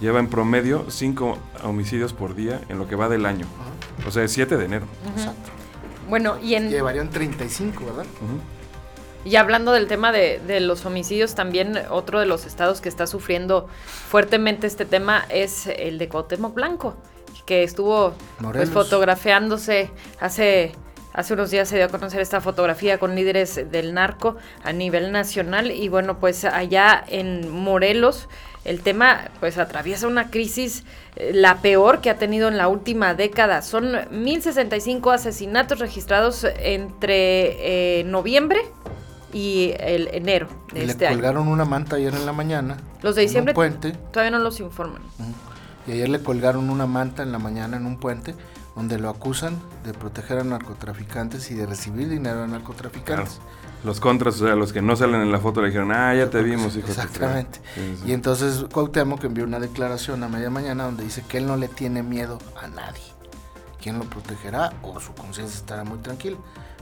lleva 0.00 0.18
en 0.18 0.28
promedio 0.28 0.86
5 0.88 1.38
homicidios 1.64 2.12
por 2.12 2.34
día 2.34 2.60
en 2.68 2.78
lo 2.78 2.88
que 2.88 2.96
va 2.96 3.08
del 3.08 3.26
año. 3.26 3.46
Uh 3.46 4.04
-huh. 4.04 4.08
O 4.08 4.10
sea, 4.10 4.22
el 4.22 4.28
7 4.28 4.56
de 4.56 4.64
enero. 4.64 4.86
Uh 4.86 5.08
-huh. 5.08 5.12
Exacto. 5.12 5.50
Bueno, 6.08 6.38
y 6.40 6.54
en... 6.54 6.70
Llevarían 6.70 7.10
35, 7.10 7.84
¿verdad? 7.84 8.06
Uh 8.20 8.24
-huh. 8.24 8.59
Y 9.24 9.36
hablando 9.36 9.72
del 9.72 9.86
tema 9.86 10.12
de, 10.12 10.40
de, 10.46 10.60
los 10.60 10.86
homicidios, 10.86 11.34
también 11.34 11.78
otro 11.90 12.20
de 12.20 12.26
los 12.26 12.46
estados 12.46 12.80
que 12.80 12.88
está 12.88 13.06
sufriendo 13.06 13.68
fuertemente 14.08 14.66
este 14.66 14.86
tema 14.86 15.26
es 15.28 15.66
el 15.66 15.98
de 15.98 16.08
Cuauhtémoc 16.08 16.54
Blanco, 16.54 16.96
que 17.44 17.62
estuvo 17.62 18.14
pues, 18.40 18.70
fotografiándose 18.70 19.90
hace, 20.20 20.72
hace 21.12 21.34
unos 21.34 21.50
días 21.50 21.68
se 21.68 21.76
dio 21.76 21.84
a 21.84 21.88
conocer 21.88 22.20
esta 22.20 22.40
fotografía 22.40 22.98
con 22.98 23.14
líderes 23.14 23.70
del 23.70 23.92
narco 23.92 24.36
a 24.64 24.72
nivel 24.72 25.12
nacional 25.12 25.70
y 25.70 25.88
bueno, 25.88 26.18
pues 26.18 26.46
allá 26.46 27.04
en 27.06 27.50
Morelos 27.50 28.26
el 28.64 28.80
tema 28.82 29.30
pues 29.38 29.58
atraviesa 29.58 30.06
una 30.06 30.30
crisis 30.30 30.84
eh, 31.16 31.32
la 31.34 31.60
peor 31.60 32.00
que 32.00 32.08
ha 32.08 32.16
tenido 32.16 32.48
en 32.48 32.56
la 32.56 32.68
última 32.68 33.14
década. 33.14 33.62
Son 33.62 33.98
1065 34.10 35.10
asesinatos 35.10 35.78
registrados 35.78 36.44
entre 36.44 38.00
eh, 38.00 38.04
noviembre 38.04 38.60
y 39.32 39.74
el 39.78 40.08
enero 40.12 40.48
de 40.72 40.86
le 40.86 40.92
este 40.92 41.08
colgaron 41.08 41.44
año. 41.44 41.52
una 41.52 41.64
manta 41.64 41.96
ayer 41.96 42.14
en 42.14 42.26
la 42.26 42.32
mañana. 42.32 42.76
Los 43.02 43.14
de 43.14 43.22
diciembre 43.22 43.52
en 43.52 43.56
un 43.56 43.78
puente. 43.80 43.92
todavía 44.12 44.36
no 44.36 44.42
los 44.42 44.60
informan. 44.60 45.02
Uh 45.18 45.22
-huh. 45.22 45.88
Y 45.88 45.92
ayer 45.92 46.08
le 46.08 46.22
colgaron 46.22 46.70
una 46.70 46.86
manta 46.86 47.22
en 47.22 47.32
la 47.32 47.38
mañana 47.38 47.76
en 47.76 47.86
un 47.86 47.98
puente 47.98 48.34
donde 48.76 48.98
lo 48.98 49.08
acusan 49.08 49.58
de 49.84 49.92
proteger 49.92 50.38
a 50.38 50.44
narcotraficantes 50.44 51.50
y 51.50 51.54
de 51.54 51.66
recibir 51.66 52.08
dinero 52.08 52.42
a 52.42 52.46
narcotraficantes. 52.46 53.34
Claro. 53.34 53.60
Los 53.82 53.98
contras, 53.98 54.40
o 54.40 54.46
sea, 54.46 54.56
los 54.56 54.72
que 54.72 54.82
no 54.82 54.94
salen 54.94 55.22
en 55.22 55.32
la 55.32 55.38
foto 55.38 55.62
le 55.62 55.68
dijeron, 55.68 55.90
ah, 55.90 56.14
ya 56.14 56.28
te 56.28 56.42
vimos, 56.42 56.76
hijo. 56.76 56.88
Exactamente. 56.88 57.60
Sí, 57.74 57.96
sí. 58.02 58.08
Y 58.10 58.12
entonces 58.12 58.66
Cuauhtémoc 58.70 59.24
envió 59.24 59.44
una 59.44 59.58
declaración 59.58 60.22
a 60.22 60.28
media 60.28 60.50
mañana 60.50 60.84
donde 60.84 61.02
dice 61.02 61.24
que 61.26 61.38
él 61.38 61.46
no 61.46 61.56
le 61.56 61.68
tiene 61.68 62.02
miedo 62.02 62.38
a 62.62 62.68
nadie. 62.68 63.02
¿quién 63.80 63.98
lo 63.98 64.04
protegerá? 64.04 64.72
O 64.82 65.00
su 65.00 65.12
conciencia 65.14 65.56
estará 65.56 65.84
muy 65.84 65.98
tranquila. 65.98 66.36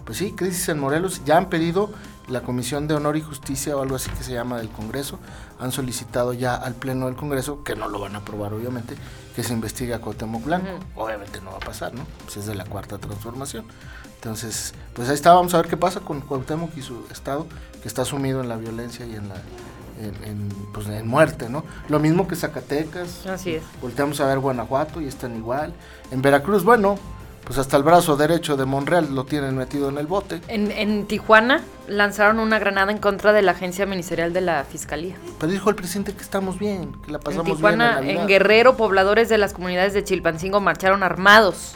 Pues 0.09 0.17
sí, 0.17 0.33
crisis 0.33 0.71
en 0.71 0.79
Morelos. 0.79 1.21
Ya 1.27 1.37
han 1.37 1.51
pedido 1.51 1.91
la 2.29 2.41
Comisión 2.41 2.89
de 2.89 2.95
Honor 2.95 3.19
y 3.19 3.21
Justicia 3.21 3.77
o 3.77 3.83
algo 3.83 3.97
así 3.97 4.09
que 4.09 4.25
se 4.25 4.33
llama 4.33 4.57
del 4.57 4.71
Congreso. 4.71 5.19
Han 5.61 5.71
solicitado 5.71 6.33
ya 6.33 6.55
al 6.55 6.73
Pleno 6.73 7.05
del 7.05 7.15
Congreso, 7.15 7.63
que 7.63 7.77
no 7.77 7.89
lo 7.89 8.01
van 8.01 8.15
a 8.15 8.21
aprobar 8.21 8.55
obviamente, 8.55 8.95
que 9.37 9.43
se 9.43 9.53
investigue 9.53 9.93
a 9.93 10.01
Cuauhtémoc 10.01 10.45
Blanco. 10.45 10.67
Obviamente 10.97 11.43
no 11.43 11.51
va 11.51 11.59
a 11.59 11.61
pasar, 11.61 11.93
¿no? 11.93 12.07
Pues 12.25 12.39
es 12.39 12.47
de 12.47 12.55
la 12.55 12.65
cuarta 12.65 12.97
transformación. 12.97 13.67
Entonces, 14.15 14.73
pues 14.95 15.11
ahí 15.11 15.15
está, 15.15 15.35
vamos 15.35 15.53
a 15.53 15.59
ver 15.59 15.69
qué 15.69 15.77
pasa 15.77 16.01
con 16.01 16.23
Cuauhtémoc 16.23 16.75
y 16.79 16.81
su 16.81 17.05
estado, 17.11 17.47
que 17.83 17.87
está 17.87 18.07
sumido 18.07 18.41
en 18.41 18.49
la 18.49 18.57
violencia 18.57 19.05
y 19.05 19.15
en 19.15 19.29
la 19.29 19.35
en, 20.01 20.49
pues, 20.73 20.89
en 20.89 21.07
muerte, 21.07 21.51
¿no? 21.51 21.65
Lo 21.91 21.99
mismo 21.99 22.27
que 22.27 22.35
Zacatecas. 22.35 23.27
Así 23.27 23.57
es. 23.57 23.63
Volteamos 23.83 24.21
a 24.21 24.27
ver 24.27 24.39
Guanajuato 24.39 25.03
y 25.03 25.07
están 25.07 25.37
igual. 25.37 25.75
En 26.11 26.23
Veracruz, 26.23 26.65
bueno, 26.65 26.99
pues 27.45 27.59
hasta 27.59 27.77
el 27.77 27.83
brazo 27.83 28.17
derecho 28.17 28.57
de 28.57 28.65
Monreal 28.65 29.15
lo 29.15 29.25
tienen 29.25 29.57
metido 29.57 29.89
en 29.89 29.99
el 29.99 30.07
bote. 30.07 30.41
En, 30.49 30.71
en, 30.71 31.07
Tijuana 31.07 31.63
lanzaron 31.87 32.41
una 32.41 32.59
granada 32.59 32.93
en 32.93 32.99
contra 32.99 33.33
de 33.33 33.43
la 33.43 33.53
agencia 33.53 33.87
ministerial 33.87 34.33
de 34.33 34.43
la 34.43 34.65
fiscalía. 34.65 35.17
Pero 35.41 35.51
dijo 35.51 35.71
el 35.71 35.77
presidente 35.77 36.13
que 36.13 36.23
estamos 36.23 36.59
bien, 36.59 36.93
que 37.05 37.13
la 37.13 37.19
pasamos 37.19 37.49
en 37.49 37.55
Tijuana, 37.55 38.01
bien. 38.01 38.19
En, 38.19 38.27
Guerrero, 38.27 38.77
pobladores 38.77 39.29
de 39.29 39.39
las 39.39 39.55
comunidades 39.55 39.95
de 39.95 40.05
Chilpancingo 40.05 40.61
marcharon 40.61 41.03
armados 41.03 41.75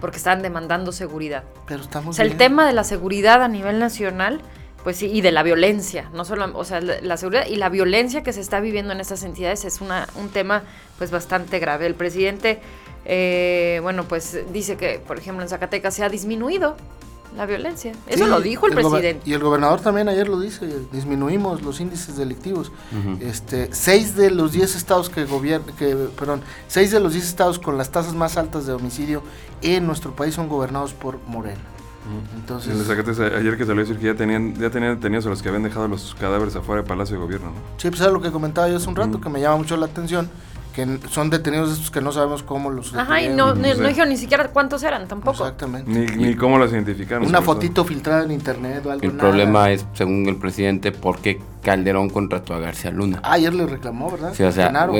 porque 0.00 0.16
estaban 0.16 0.42
demandando 0.42 0.90
seguridad. 0.90 1.44
Pero 1.66 1.82
estamos 1.82 2.08
o 2.08 2.12
sea, 2.14 2.24
bien. 2.24 2.32
el 2.32 2.38
tema 2.38 2.66
de 2.66 2.72
la 2.72 2.82
seguridad 2.82 3.42
a 3.42 3.48
nivel 3.48 3.78
nacional 3.78 4.40
pues 4.82 4.96
sí, 4.96 5.06
y 5.06 5.20
de 5.20 5.30
la 5.30 5.42
violencia, 5.42 6.10
no 6.12 6.24
solo, 6.24 6.50
o 6.58 6.64
sea, 6.64 6.80
la 6.80 7.16
seguridad 7.16 7.46
y 7.46 7.56
la 7.56 7.68
violencia 7.68 8.22
que 8.22 8.32
se 8.32 8.40
está 8.40 8.58
viviendo 8.60 8.92
en 8.92 9.00
estas 9.00 9.22
entidades 9.22 9.64
es 9.64 9.80
una, 9.80 10.08
un 10.16 10.28
tema 10.28 10.64
pues 10.98 11.10
bastante 11.10 11.60
grave. 11.60 11.86
El 11.86 11.94
presidente, 11.94 12.60
eh, 13.04 13.80
bueno, 13.82 14.04
pues 14.04 14.38
dice 14.52 14.76
que, 14.76 15.00
por 15.06 15.18
ejemplo, 15.18 15.42
en 15.42 15.48
Zacatecas 15.48 15.94
se 15.94 16.04
ha 16.04 16.08
disminuido 16.08 16.76
la 17.36 17.46
violencia. 17.46 17.92
Eso 18.06 18.24
Sí, 18.24 18.30
lo 18.30 18.40
dijo 18.40 18.66
el, 18.66 18.74
presidente. 18.74 19.22
Y 19.24 19.32
el 19.32 19.40
gobernador 19.40 19.80
también 19.80 20.08
ayer 20.08 20.28
lo 20.28 20.38
dice, 20.38 20.68
disminuimos 20.92 21.62
los 21.62 21.80
índices 21.80 22.16
delictivos. 22.16 22.72
este, 23.20 23.68
seis 23.72 24.14
de 24.16 24.30
los 24.30 24.52
diez 24.52 24.76
estados 24.76 25.08
que 25.08 25.24
gobiernan, 25.24 25.74
que, 25.76 25.94
perdón, 26.18 26.42
seis 26.68 26.90
de 26.90 27.00
los 27.00 27.14
diez 27.14 27.24
estados 27.26 27.58
con 27.58 27.78
las 27.78 27.90
tasas 27.90 28.14
más 28.14 28.36
altas 28.36 28.66
de 28.66 28.72
homicidio 28.72 29.22
en 29.62 29.86
nuestro 29.86 30.14
país 30.14 30.34
son 30.34 30.48
gobernados 30.48 30.92
por 30.92 31.18
Morena. 31.26 31.60
Entonces, 32.34 32.72
En 32.72 32.80
el 32.80 32.84
Zacatecas, 32.84 33.20
ayer 33.20 33.56
que 33.56 33.64
salió 33.64 33.82
a 33.82 33.84
decir 33.84 33.98
que 33.98 34.06
ya 34.06 34.14
tenían, 34.14 34.54
ya 34.56 34.70
tenían 34.70 34.96
detenidos 34.96 35.24
a 35.26 35.28
los 35.28 35.40
que 35.40 35.48
habían 35.48 35.62
dejado 35.62 35.86
los 35.86 36.16
cadáveres 36.16 36.56
afuera 36.56 36.82
del 36.82 36.88
Palacio 36.88 37.16
de 37.16 37.22
Gobierno, 37.22 37.52
¿no? 37.52 37.56
sí, 37.76 37.88
pues 37.90 38.00
era 38.00 38.10
lo 38.10 38.20
que 38.20 38.32
comentaba 38.32 38.68
yo 38.68 38.76
hace 38.76 38.88
un 38.88 38.96
rato, 38.96 39.20
que 39.20 39.28
me 39.28 39.40
llama 39.40 39.58
mucho 39.58 39.76
la 39.76 39.86
atención, 39.86 40.28
que 40.72 40.98
son 41.08 41.30
detenidos 41.30 41.72
estos 41.72 41.90
que 41.90 42.00
no 42.00 42.12
sabemos 42.12 42.42
cómo 42.42 42.70
los 42.70 42.94
Ajá, 42.94 43.22
y 43.22 43.28
no, 43.28 43.54
no 43.54 43.74
no, 43.74 43.88
dijeron 43.88 44.08
ni 44.08 44.16
siquiera 44.16 44.48
cuántos 44.48 44.82
eran 44.82 45.06
tampoco. 45.06 45.44
Exactamente. 45.44 45.90
Ni, 45.90 46.06
ni 46.28 46.34
cómo 46.34 46.58
los 46.58 46.72
identificaron. 46.72 47.26
Una 47.26 47.42
fotito 47.42 47.84
filtrada 47.84 48.24
en 48.24 48.32
internet 48.32 48.84
o 48.86 48.90
algo. 48.90 49.04
El 49.04 49.16
nada. 49.16 49.28
problema 49.28 49.70
es, 49.70 49.86
según 49.94 50.26
el 50.28 50.36
presidente, 50.36 50.92
por 50.92 51.20
qué 51.20 51.40
Calderón 51.62 52.10
contrató 52.10 52.54
a 52.54 52.58
García 52.58 52.90
Luna. 52.90 53.20
Ah, 53.22 53.32
ayer 53.34 53.54
le 53.54 53.66
reclamó, 53.66 54.10
¿verdad? 54.10 54.32
Sí, 54.34 54.42
o 54.42 54.50
sea, 54.52 54.66
Genaro. 54.66 54.94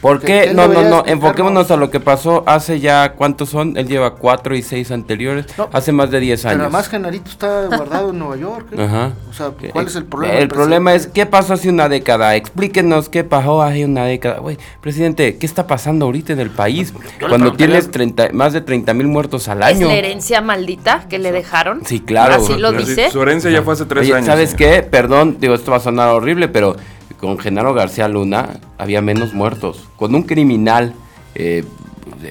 ¿por 0.00 0.20
qué? 0.20 0.52
No, 0.54 0.66
no, 0.68 0.82
no, 0.82 1.04
enfoquémonos 1.06 1.70
a 1.70 1.76
lo 1.76 1.90
que 1.90 2.00
pasó 2.00 2.42
hace 2.46 2.80
ya, 2.80 3.12
¿cuántos 3.12 3.48
son? 3.50 3.76
Él 3.76 3.86
lleva 3.88 4.14
cuatro 4.14 4.54
y 4.56 4.62
seis 4.62 4.90
anteriores, 4.90 5.46
No, 5.56 5.68
hace 5.72 5.92
más 5.92 6.10
de 6.10 6.20
10 6.20 6.40
Pero 6.42 6.50
años. 6.50 6.62
además 6.62 6.88
Genarito 6.88 7.30
está 7.30 7.66
guardado 7.66 8.10
en 8.10 8.18
Nueva 8.18 8.36
York. 8.36 8.66
¿eh? 8.72 8.82
Ajá. 8.82 9.12
O 9.30 9.32
sea, 9.32 9.50
¿cuál 9.72 9.84
Eh, 9.84 9.88
es 9.88 9.96
el 9.96 10.04
problema? 10.04 10.34
El 10.34 10.48
problema 10.48 10.94
es? 10.94 11.06
¿qué 11.06 11.24
pasó 11.26 11.54
hace 11.54 11.68
una 11.68 11.88
década? 11.88 12.34
Explíquenos 12.36 13.08
qué 13.08 13.24
pasó 13.24 13.62
hace 13.62 13.84
una 13.84 14.04
década. 14.04 14.38
Güey, 14.40 14.58
presidente, 14.80 15.36
¿qué 15.38 15.46
está 15.46 15.66
pasando 15.66 16.06
ahorita 16.06 16.32
en 16.32 16.40
el 16.40 16.50
país? 16.50 16.92
Cuando 17.28 17.52
tienes 17.52 17.90
30, 17.90 18.30
más 18.32 18.52
de 18.52 18.60
30 18.60 18.92
mil 18.94 19.06
muertos 19.06 19.48
al 19.48 19.60
¿Es 19.60 19.66
año. 19.76 19.86
la 19.88 19.94
herencia 19.94 20.40
maldita 20.40 21.06
que 21.08 21.18
le 21.18 21.32
dejaron? 21.32 21.82
Sí, 21.84 22.00
claro. 22.00 22.34
Así 22.34 22.54
lo 22.56 22.70
Pero 22.72 22.84
dice. 22.84 23.10
Su 23.10 23.22
herencia 23.22 23.50
ya 23.50 23.62
fue 23.62 23.74
hace 23.74 23.84
tres 23.86 24.02
Oye, 24.04 24.14
años. 24.14 24.26
¿sabes 24.26 24.50
señor. 24.50 24.74
qué? 24.74 24.82
Perdón, 24.82 25.36
digo, 25.40 25.54
esto 25.54 25.70
va 25.70 25.76
a 25.76 25.80
sonar 25.80 26.07
horrible, 26.14 26.48
pero 26.48 26.76
con 27.20 27.38
Genaro 27.38 27.74
García 27.74 28.08
Luna 28.08 28.60
había 28.78 29.00
menos 29.02 29.34
muertos. 29.34 29.88
Con 29.96 30.14
un 30.14 30.22
criminal 30.22 30.94
eh, 31.34 31.64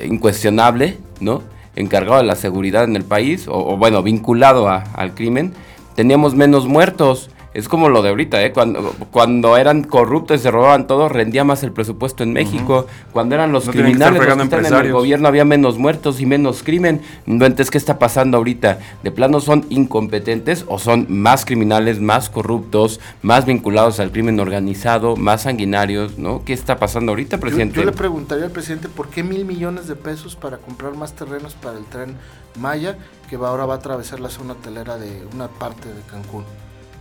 incuestionable, 0.06 0.98
¿no? 1.20 1.42
Encargado 1.76 2.18
de 2.18 2.24
la 2.26 2.36
seguridad 2.36 2.84
en 2.86 2.96
el 2.96 3.04
país, 3.04 3.48
o, 3.48 3.54
o, 3.54 3.78
bueno, 3.78 4.02
vinculado 4.04 4.68
a- 4.70 4.84
al 4.96 5.14
crimen, 5.14 5.54
teníamos 5.96 6.36
menos 6.36 6.68
muertos. 6.68 7.30
Es 7.58 7.68
como 7.68 7.90
lo 7.90 8.04
de 8.04 8.10
ahorita, 8.10 8.46
¿eh? 8.46 8.54
Cuando, 8.54 8.94
cuando 9.10 9.58
eran 9.58 9.84
corruptos 9.84 10.40
y 10.40 10.44
se 10.44 10.52
robaban 10.52 10.86
todo, 10.86 11.10
rendía 11.10 11.44
más 11.44 11.64
el 11.64 11.72
presupuesto 11.72 12.22
en 12.22 12.32
México. 12.32 12.86
Cuando 13.12 13.34
eran 13.34 13.52
los 13.52 13.66
No 13.66 13.72
tienen 13.72 13.94
que 13.94 13.98
criminales 13.98 14.28
los 14.28 14.38
que 14.38 14.44
están 14.44 14.66
en 14.68 14.86
el 14.86 14.94
gobierno, 14.94 15.28
había 15.28 15.44
menos 15.44 15.80
muertos 15.80 16.22
y 16.22 16.28
menos 16.28 16.62
crimen. 16.62 17.02
Entonces, 17.26 17.72
¿qué 17.72 17.80
está 17.80 17.98
pasando 17.98 18.38
ahorita? 18.38 18.78
¿De 19.02 19.10
plano 19.10 19.40
son 19.40 19.66
incompetentes 19.70 20.66
o 20.68 20.78
son 20.78 21.08
más 21.10 21.46
criminales, 21.46 22.00
más 22.00 22.30
corruptos, 22.30 23.00
más 23.24 23.48
vinculados 23.48 24.00
al 24.00 24.12
crimen 24.12 24.40
organizado, 24.40 25.16
más 25.16 25.42
sanguinarios, 25.42 26.20
¿no? 26.20 26.44
¿Qué 26.46 26.54
está 26.54 26.78
pasando 26.78 27.14
ahorita, 27.14 27.38
Yo, 27.38 27.42
presidente? 27.42 27.80
yo 27.80 27.86
le 27.86 27.92
preguntaría 27.92 28.46
al 28.46 28.52
presidente 28.52 28.88
por 28.88 29.10
qué 29.10 29.24
mil 29.24 29.46
millones 29.46 29.88
de 29.88 29.96
pesos 29.96 30.36
para 30.36 30.58
comprar 30.58 30.96
más 30.96 31.14
terrenos 31.14 31.56
para 31.56 31.80
el 31.80 31.86
tren 31.86 32.18
Maya, 32.60 33.00
que 33.32 33.36
va, 33.36 33.50
ahora 33.50 33.66
va 33.66 33.74
a 33.74 33.78
atravesar 33.78 34.20
la 34.20 34.30
zona 34.30 34.54
hotelera 34.54 34.98
de 34.98 35.26
una 35.34 35.48
parte 35.48 35.90
de 35.90 36.02
Cancún. 36.02 36.44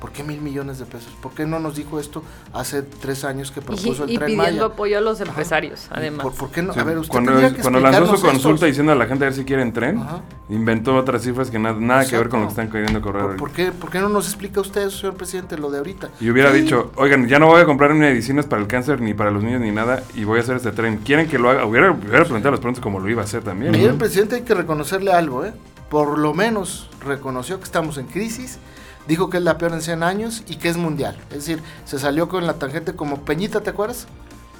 ¿Por 0.07 0.13
qué 0.15 0.23
mil 0.23 0.41
millones 0.41 0.79
de 0.79 0.87
pesos? 0.87 1.13
¿Por 1.21 1.33
qué 1.33 1.47
no 1.47 1.59
nos 1.59 1.75
dijo 1.75 1.99
esto 1.99 2.23
hace 2.53 2.83
tres 2.83 3.25
años 3.25 3.51
que 3.51 3.59
Y, 3.59 3.63
propuso 3.65 4.05
el 4.05 4.11
y 4.11 4.19
tren 4.19 4.27
pidiendo 4.29 4.63
Maya? 4.63 4.65
apoyo 4.67 4.99
a 4.99 5.01
los 5.01 5.21
Ajá. 5.21 5.31
empresarios, 5.31 5.89
además. 5.91 6.23
¿Por, 6.23 6.33
por 6.35 6.51
qué 6.53 6.63
no? 6.63 6.73
Sí, 6.73 6.79
a 6.79 6.85
ver, 6.85 6.99
usted 6.99 7.11
cuando 7.11 7.33
que 7.53 7.61
cuando 7.61 7.81
lanzó 7.81 8.07
su 8.17 8.23
consulta 8.23 8.55
estos. 8.55 8.69
diciendo 8.69 8.93
a 8.93 8.95
la 8.95 9.07
gente 9.07 9.25
a 9.25 9.29
ver 9.31 9.35
si 9.37 9.45
quieren 9.45 9.73
tren, 9.73 9.99
Ajá. 9.99 10.21
inventó 10.49 10.95
otras 10.95 11.23
cifras 11.23 11.51
que 11.51 11.59
nada, 11.59 11.77
nada 11.81 12.07
que 12.07 12.17
ver 12.17 12.29
con 12.29 12.39
lo 12.43 12.47
que 12.47 12.51
están 12.51 12.71
queriendo 12.71 13.01
correr 13.01 13.23
¿Por, 13.25 13.37
por 13.37 13.51
qué, 13.51 13.73
¿Por 13.73 13.91
qué 13.91 13.99
no 13.99 14.09
nos 14.09 14.27
explica 14.29 14.61
usted 14.61 14.83
eso, 14.87 14.97
señor 14.99 15.17
presidente, 15.17 15.59
lo 15.59 15.73
de 15.73 15.79
ahorita? 15.79 16.11
Y 16.21 16.31
hubiera 16.31 16.53
Sí, 16.53 16.61
dicho, 16.61 16.93
oigan, 16.95 17.27
ya 17.27 17.41
no 17.41 17.49
voy 17.49 17.61
a 17.63 17.65
comprar 17.65 17.91
ni 17.93 17.99
medicinas 17.99 18.47
para 18.47 18.63
el 18.63 18.69
cáncer, 18.69 19.01
ni 19.01 19.13
para 19.13 19.33
los 19.33 19.43
niños, 19.43 19.61
ni 19.61 19.73
nada, 19.73 20.05
y 20.15 20.23
voy 20.23 20.39
a 20.39 20.43
hacer 20.43 20.55
este 20.55 20.71
tren. 20.71 20.99
¿Quieren 20.99 21.27
que 21.29 21.37
lo 21.37 21.51
haga? 21.51 21.67
Hubiera, 21.67 21.91
hubiera 21.91 22.23
preguntado 22.23 22.53
los 22.53 22.61
pronto 22.61 22.81
como 22.81 23.01
lo 23.01 23.09
iba 23.11 23.23
a 23.23 23.25
hacer 23.25 23.43
también. 23.43 23.73
Mire, 23.73 23.87
el 23.87 23.97
presidente 23.97 24.37
hay 24.37 24.43
que 24.43 24.55
reconocerle 24.55 25.11
algo, 25.11 25.45
¿eh? 25.45 25.53
Por 25.91 26.17
lo 26.17 26.33
menos 26.33 26.89
reconoció 27.05 27.59
que 27.59 27.65
estamos 27.65 27.99
en 27.99 28.07
crisis, 28.07 28.61
dijo 29.09 29.31
que 29.31 29.39
es 29.39 29.43
la 29.43 29.59
peor 29.59 29.73
en 29.73 29.83
100 29.83 30.03
años 30.03 30.43
y 30.47 30.57
que 30.57 30.69
es 30.69 30.77
mundial. 30.77 31.17
Es 31.31 31.47
decir, 31.47 31.63
se 31.85 31.99
salió 31.99 32.29
con 32.29 32.47
la 32.47 32.55
tangente 32.55 32.95
como 32.95 33.25
Peñita, 33.25 33.61
¿te 33.61 33.71
acuerdas? 33.71 34.07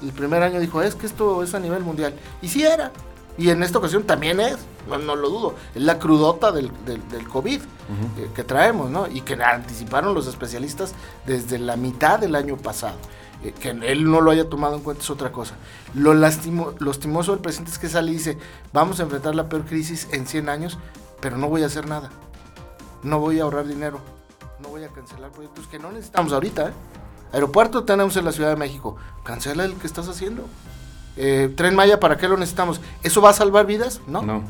El 0.01 0.11
primer 0.11 0.43
año 0.43 0.59
dijo, 0.59 0.81
es 0.81 0.95
que 0.95 1.05
esto 1.05 1.43
es 1.43 1.53
a 1.53 1.59
nivel 1.59 1.83
mundial. 1.83 2.13
Y 2.41 2.49
sí 2.49 2.63
era. 2.63 2.91
Y 3.37 3.49
en 3.51 3.61
esta 3.61 3.77
ocasión 3.77 4.03
también 4.03 4.39
es, 4.39 4.57
no, 4.89 4.97
no 4.97 5.15
lo 5.15 5.29
dudo. 5.29 5.55
Es 5.75 5.81
la 5.83 5.99
crudota 5.99 6.51
del, 6.51 6.71
del, 6.85 7.07
del 7.09 7.27
COVID 7.27 7.61
eh, 7.61 8.29
que 8.35 8.43
traemos, 8.43 8.89
¿no? 8.89 9.07
Y 9.07 9.21
que 9.21 9.35
anticiparon 9.35 10.15
los 10.15 10.25
especialistas 10.27 10.95
desde 11.25 11.59
la 11.59 11.75
mitad 11.75 12.19
del 12.19 12.35
año 12.35 12.57
pasado. 12.57 12.97
Eh, 13.43 13.53
que 13.53 13.69
él 13.69 14.09
no 14.09 14.21
lo 14.21 14.31
haya 14.31 14.49
tomado 14.49 14.75
en 14.75 14.81
cuenta 14.81 15.03
es 15.03 15.09
otra 15.11 15.31
cosa. 15.31 15.53
Lo, 15.93 16.15
lastimo, 16.15 16.73
lastimoso 16.79 17.31
del 17.31 17.41
presidente 17.41 17.71
es 17.71 17.77
que 17.77 17.89
sale 17.89 18.09
y 18.11 18.15
dice, 18.15 18.37
vamos 18.73 18.99
a 18.99 19.03
enfrentar 19.03 19.35
la 19.35 19.49
peor 19.49 19.65
crisis 19.65 20.07
en 20.11 20.25
100 20.25 20.49
años, 20.49 20.79
pero 21.21 21.37
no 21.37 21.47
voy 21.47 21.61
a 21.61 21.67
hacer 21.67 21.87
nada. 21.87 22.09
No 23.03 23.19
voy 23.19 23.39
a 23.39 23.43
ahorrar 23.43 23.67
dinero. 23.67 24.01
No 24.61 24.69
voy 24.69 24.83
a 24.83 24.87
cancelar 24.89 25.29
proyectos 25.31 25.67
que 25.67 25.79
no 25.79 25.91
necesitamos 25.91 26.33
ahorita. 26.33 26.69
¿eh? 26.69 26.73
Aeropuerto 27.33 27.83
tenemos 27.83 28.15
en 28.17 28.25
la 28.25 28.31
Ciudad 28.31 28.49
de 28.49 28.55
México. 28.55 28.95
Cancela 29.23 29.65
el 29.65 29.73
que 29.75 29.85
estás 29.87 30.07
haciendo. 30.07 30.45
Eh, 31.15 31.51
Tren 31.55 31.75
Maya, 31.75 31.99
¿para 31.99 32.17
qué 32.17 32.27
lo 32.27 32.37
necesitamos? 32.37 32.81
¿Eso 33.03 33.21
va 33.21 33.31
a 33.31 33.33
salvar 33.33 33.65
vidas? 33.65 34.01
No. 34.07 34.21
No. 34.21 34.43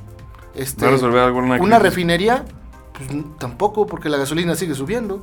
Este, 0.55 0.83
Va 0.83 0.89
a 0.89 0.91
resolver 0.91 1.19
alguna 1.21 1.47
una 1.55 1.57
crisis. 1.77 1.81
refinería, 1.81 2.45
pues 2.93 3.09
tampoco, 3.37 3.85
porque 3.85 4.09
la 4.09 4.17
gasolina 4.17 4.55
sigue 4.55 4.75
subiendo. 4.75 5.21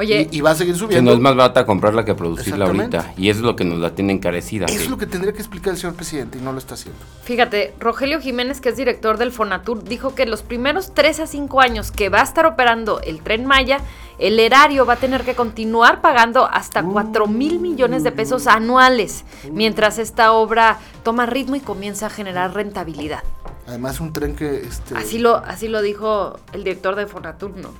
Oye, 0.00 0.28
y, 0.30 0.38
y 0.38 0.40
va 0.42 0.52
a 0.52 0.54
seguir 0.54 0.74
Que 0.74 0.78
subiendo. 0.78 1.10
no 1.10 1.16
es 1.16 1.20
más 1.20 1.34
barata 1.34 1.66
comprarla 1.66 2.04
que 2.04 2.14
producirla 2.14 2.66
ahorita. 2.66 3.14
Y 3.16 3.30
eso 3.30 3.40
es 3.40 3.44
lo 3.44 3.56
que 3.56 3.64
nos 3.64 3.80
la 3.80 3.96
tiene 3.96 4.12
encarecida. 4.12 4.66
Eso 4.66 4.76
que- 4.76 4.84
es 4.84 4.90
lo 4.90 4.96
que 4.96 5.06
tendría 5.06 5.32
que 5.32 5.40
explicar 5.40 5.72
el 5.72 5.78
señor 5.80 5.96
presidente 5.96 6.38
y 6.38 6.40
no 6.40 6.52
lo 6.52 6.58
está 6.58 6.74
haciendo. 6.74 7.00
Fíjate, 7.24 7.74
Rogelio 7.80 8.20
Jiménez, 8.20 8.60
que 8.60 8.68
es 8.68 8.76
director 8.76 9.18
del 9.18 9.32
Fonatur, 9.32 9.82
dijo 9.82 10.14
que 10.14 10.24
los 10.26 10.42
primeros 10.42 10.94
3 10.94 11.18
a 11.18 11.26
5 11.26 11.60
años 11.60 11.90
que 11.90 12.10
va 12.10 12.20
a 12.20 12.22
estar 12.24 12.46
operando 12.46 13.00
el 13.00 13.20
tren 13.22 13.44
Maya, 13.44 13.78
el 14.18 14.38
erario 14.40 14.84
va 14.84 14.94
a 14.94 14.96
tener 14.96 15.24
que 15.24 15.34
continuar 15.34 16.00
pagando 16.00 16.46
hasta 16.46 16.82
4 16.82 17.26
mil 17.26 17.60
millones 17.60 18.02
de 18.02 18.12
pesos 18.12 18.46
anuales, 18.46 19.24
mientras 19.52 19.98
esta 19.98 20.32
obra 20.32 20.78
toma 21.02 21.26
ritmo 21.26 21.56
y 21.56 21.60
comienza 21.60 22.06
a 22.06 22.10
generar 22.10 22.54
rentabilidad. 22.54 23.22
Además 23.66 24.00
un 24.00 24.12
tren 24.12 24.34
que 24.34 24.62
este 24.62 24.96
Así 24.96 25.18
lo, 25.18 25.36
así 25.36 25.68
lo 25.68 25.82
dijo 25.82 26.38
el 26.52 26.64
director 26.64 26.96
de 26.96 27.06
Fonatur, 27.06 27.56
¿no? 27.56 27.70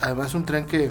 además 0.00 0.34
un 0.34 0.44
tren 0.44 0.66
que 0.66 0.90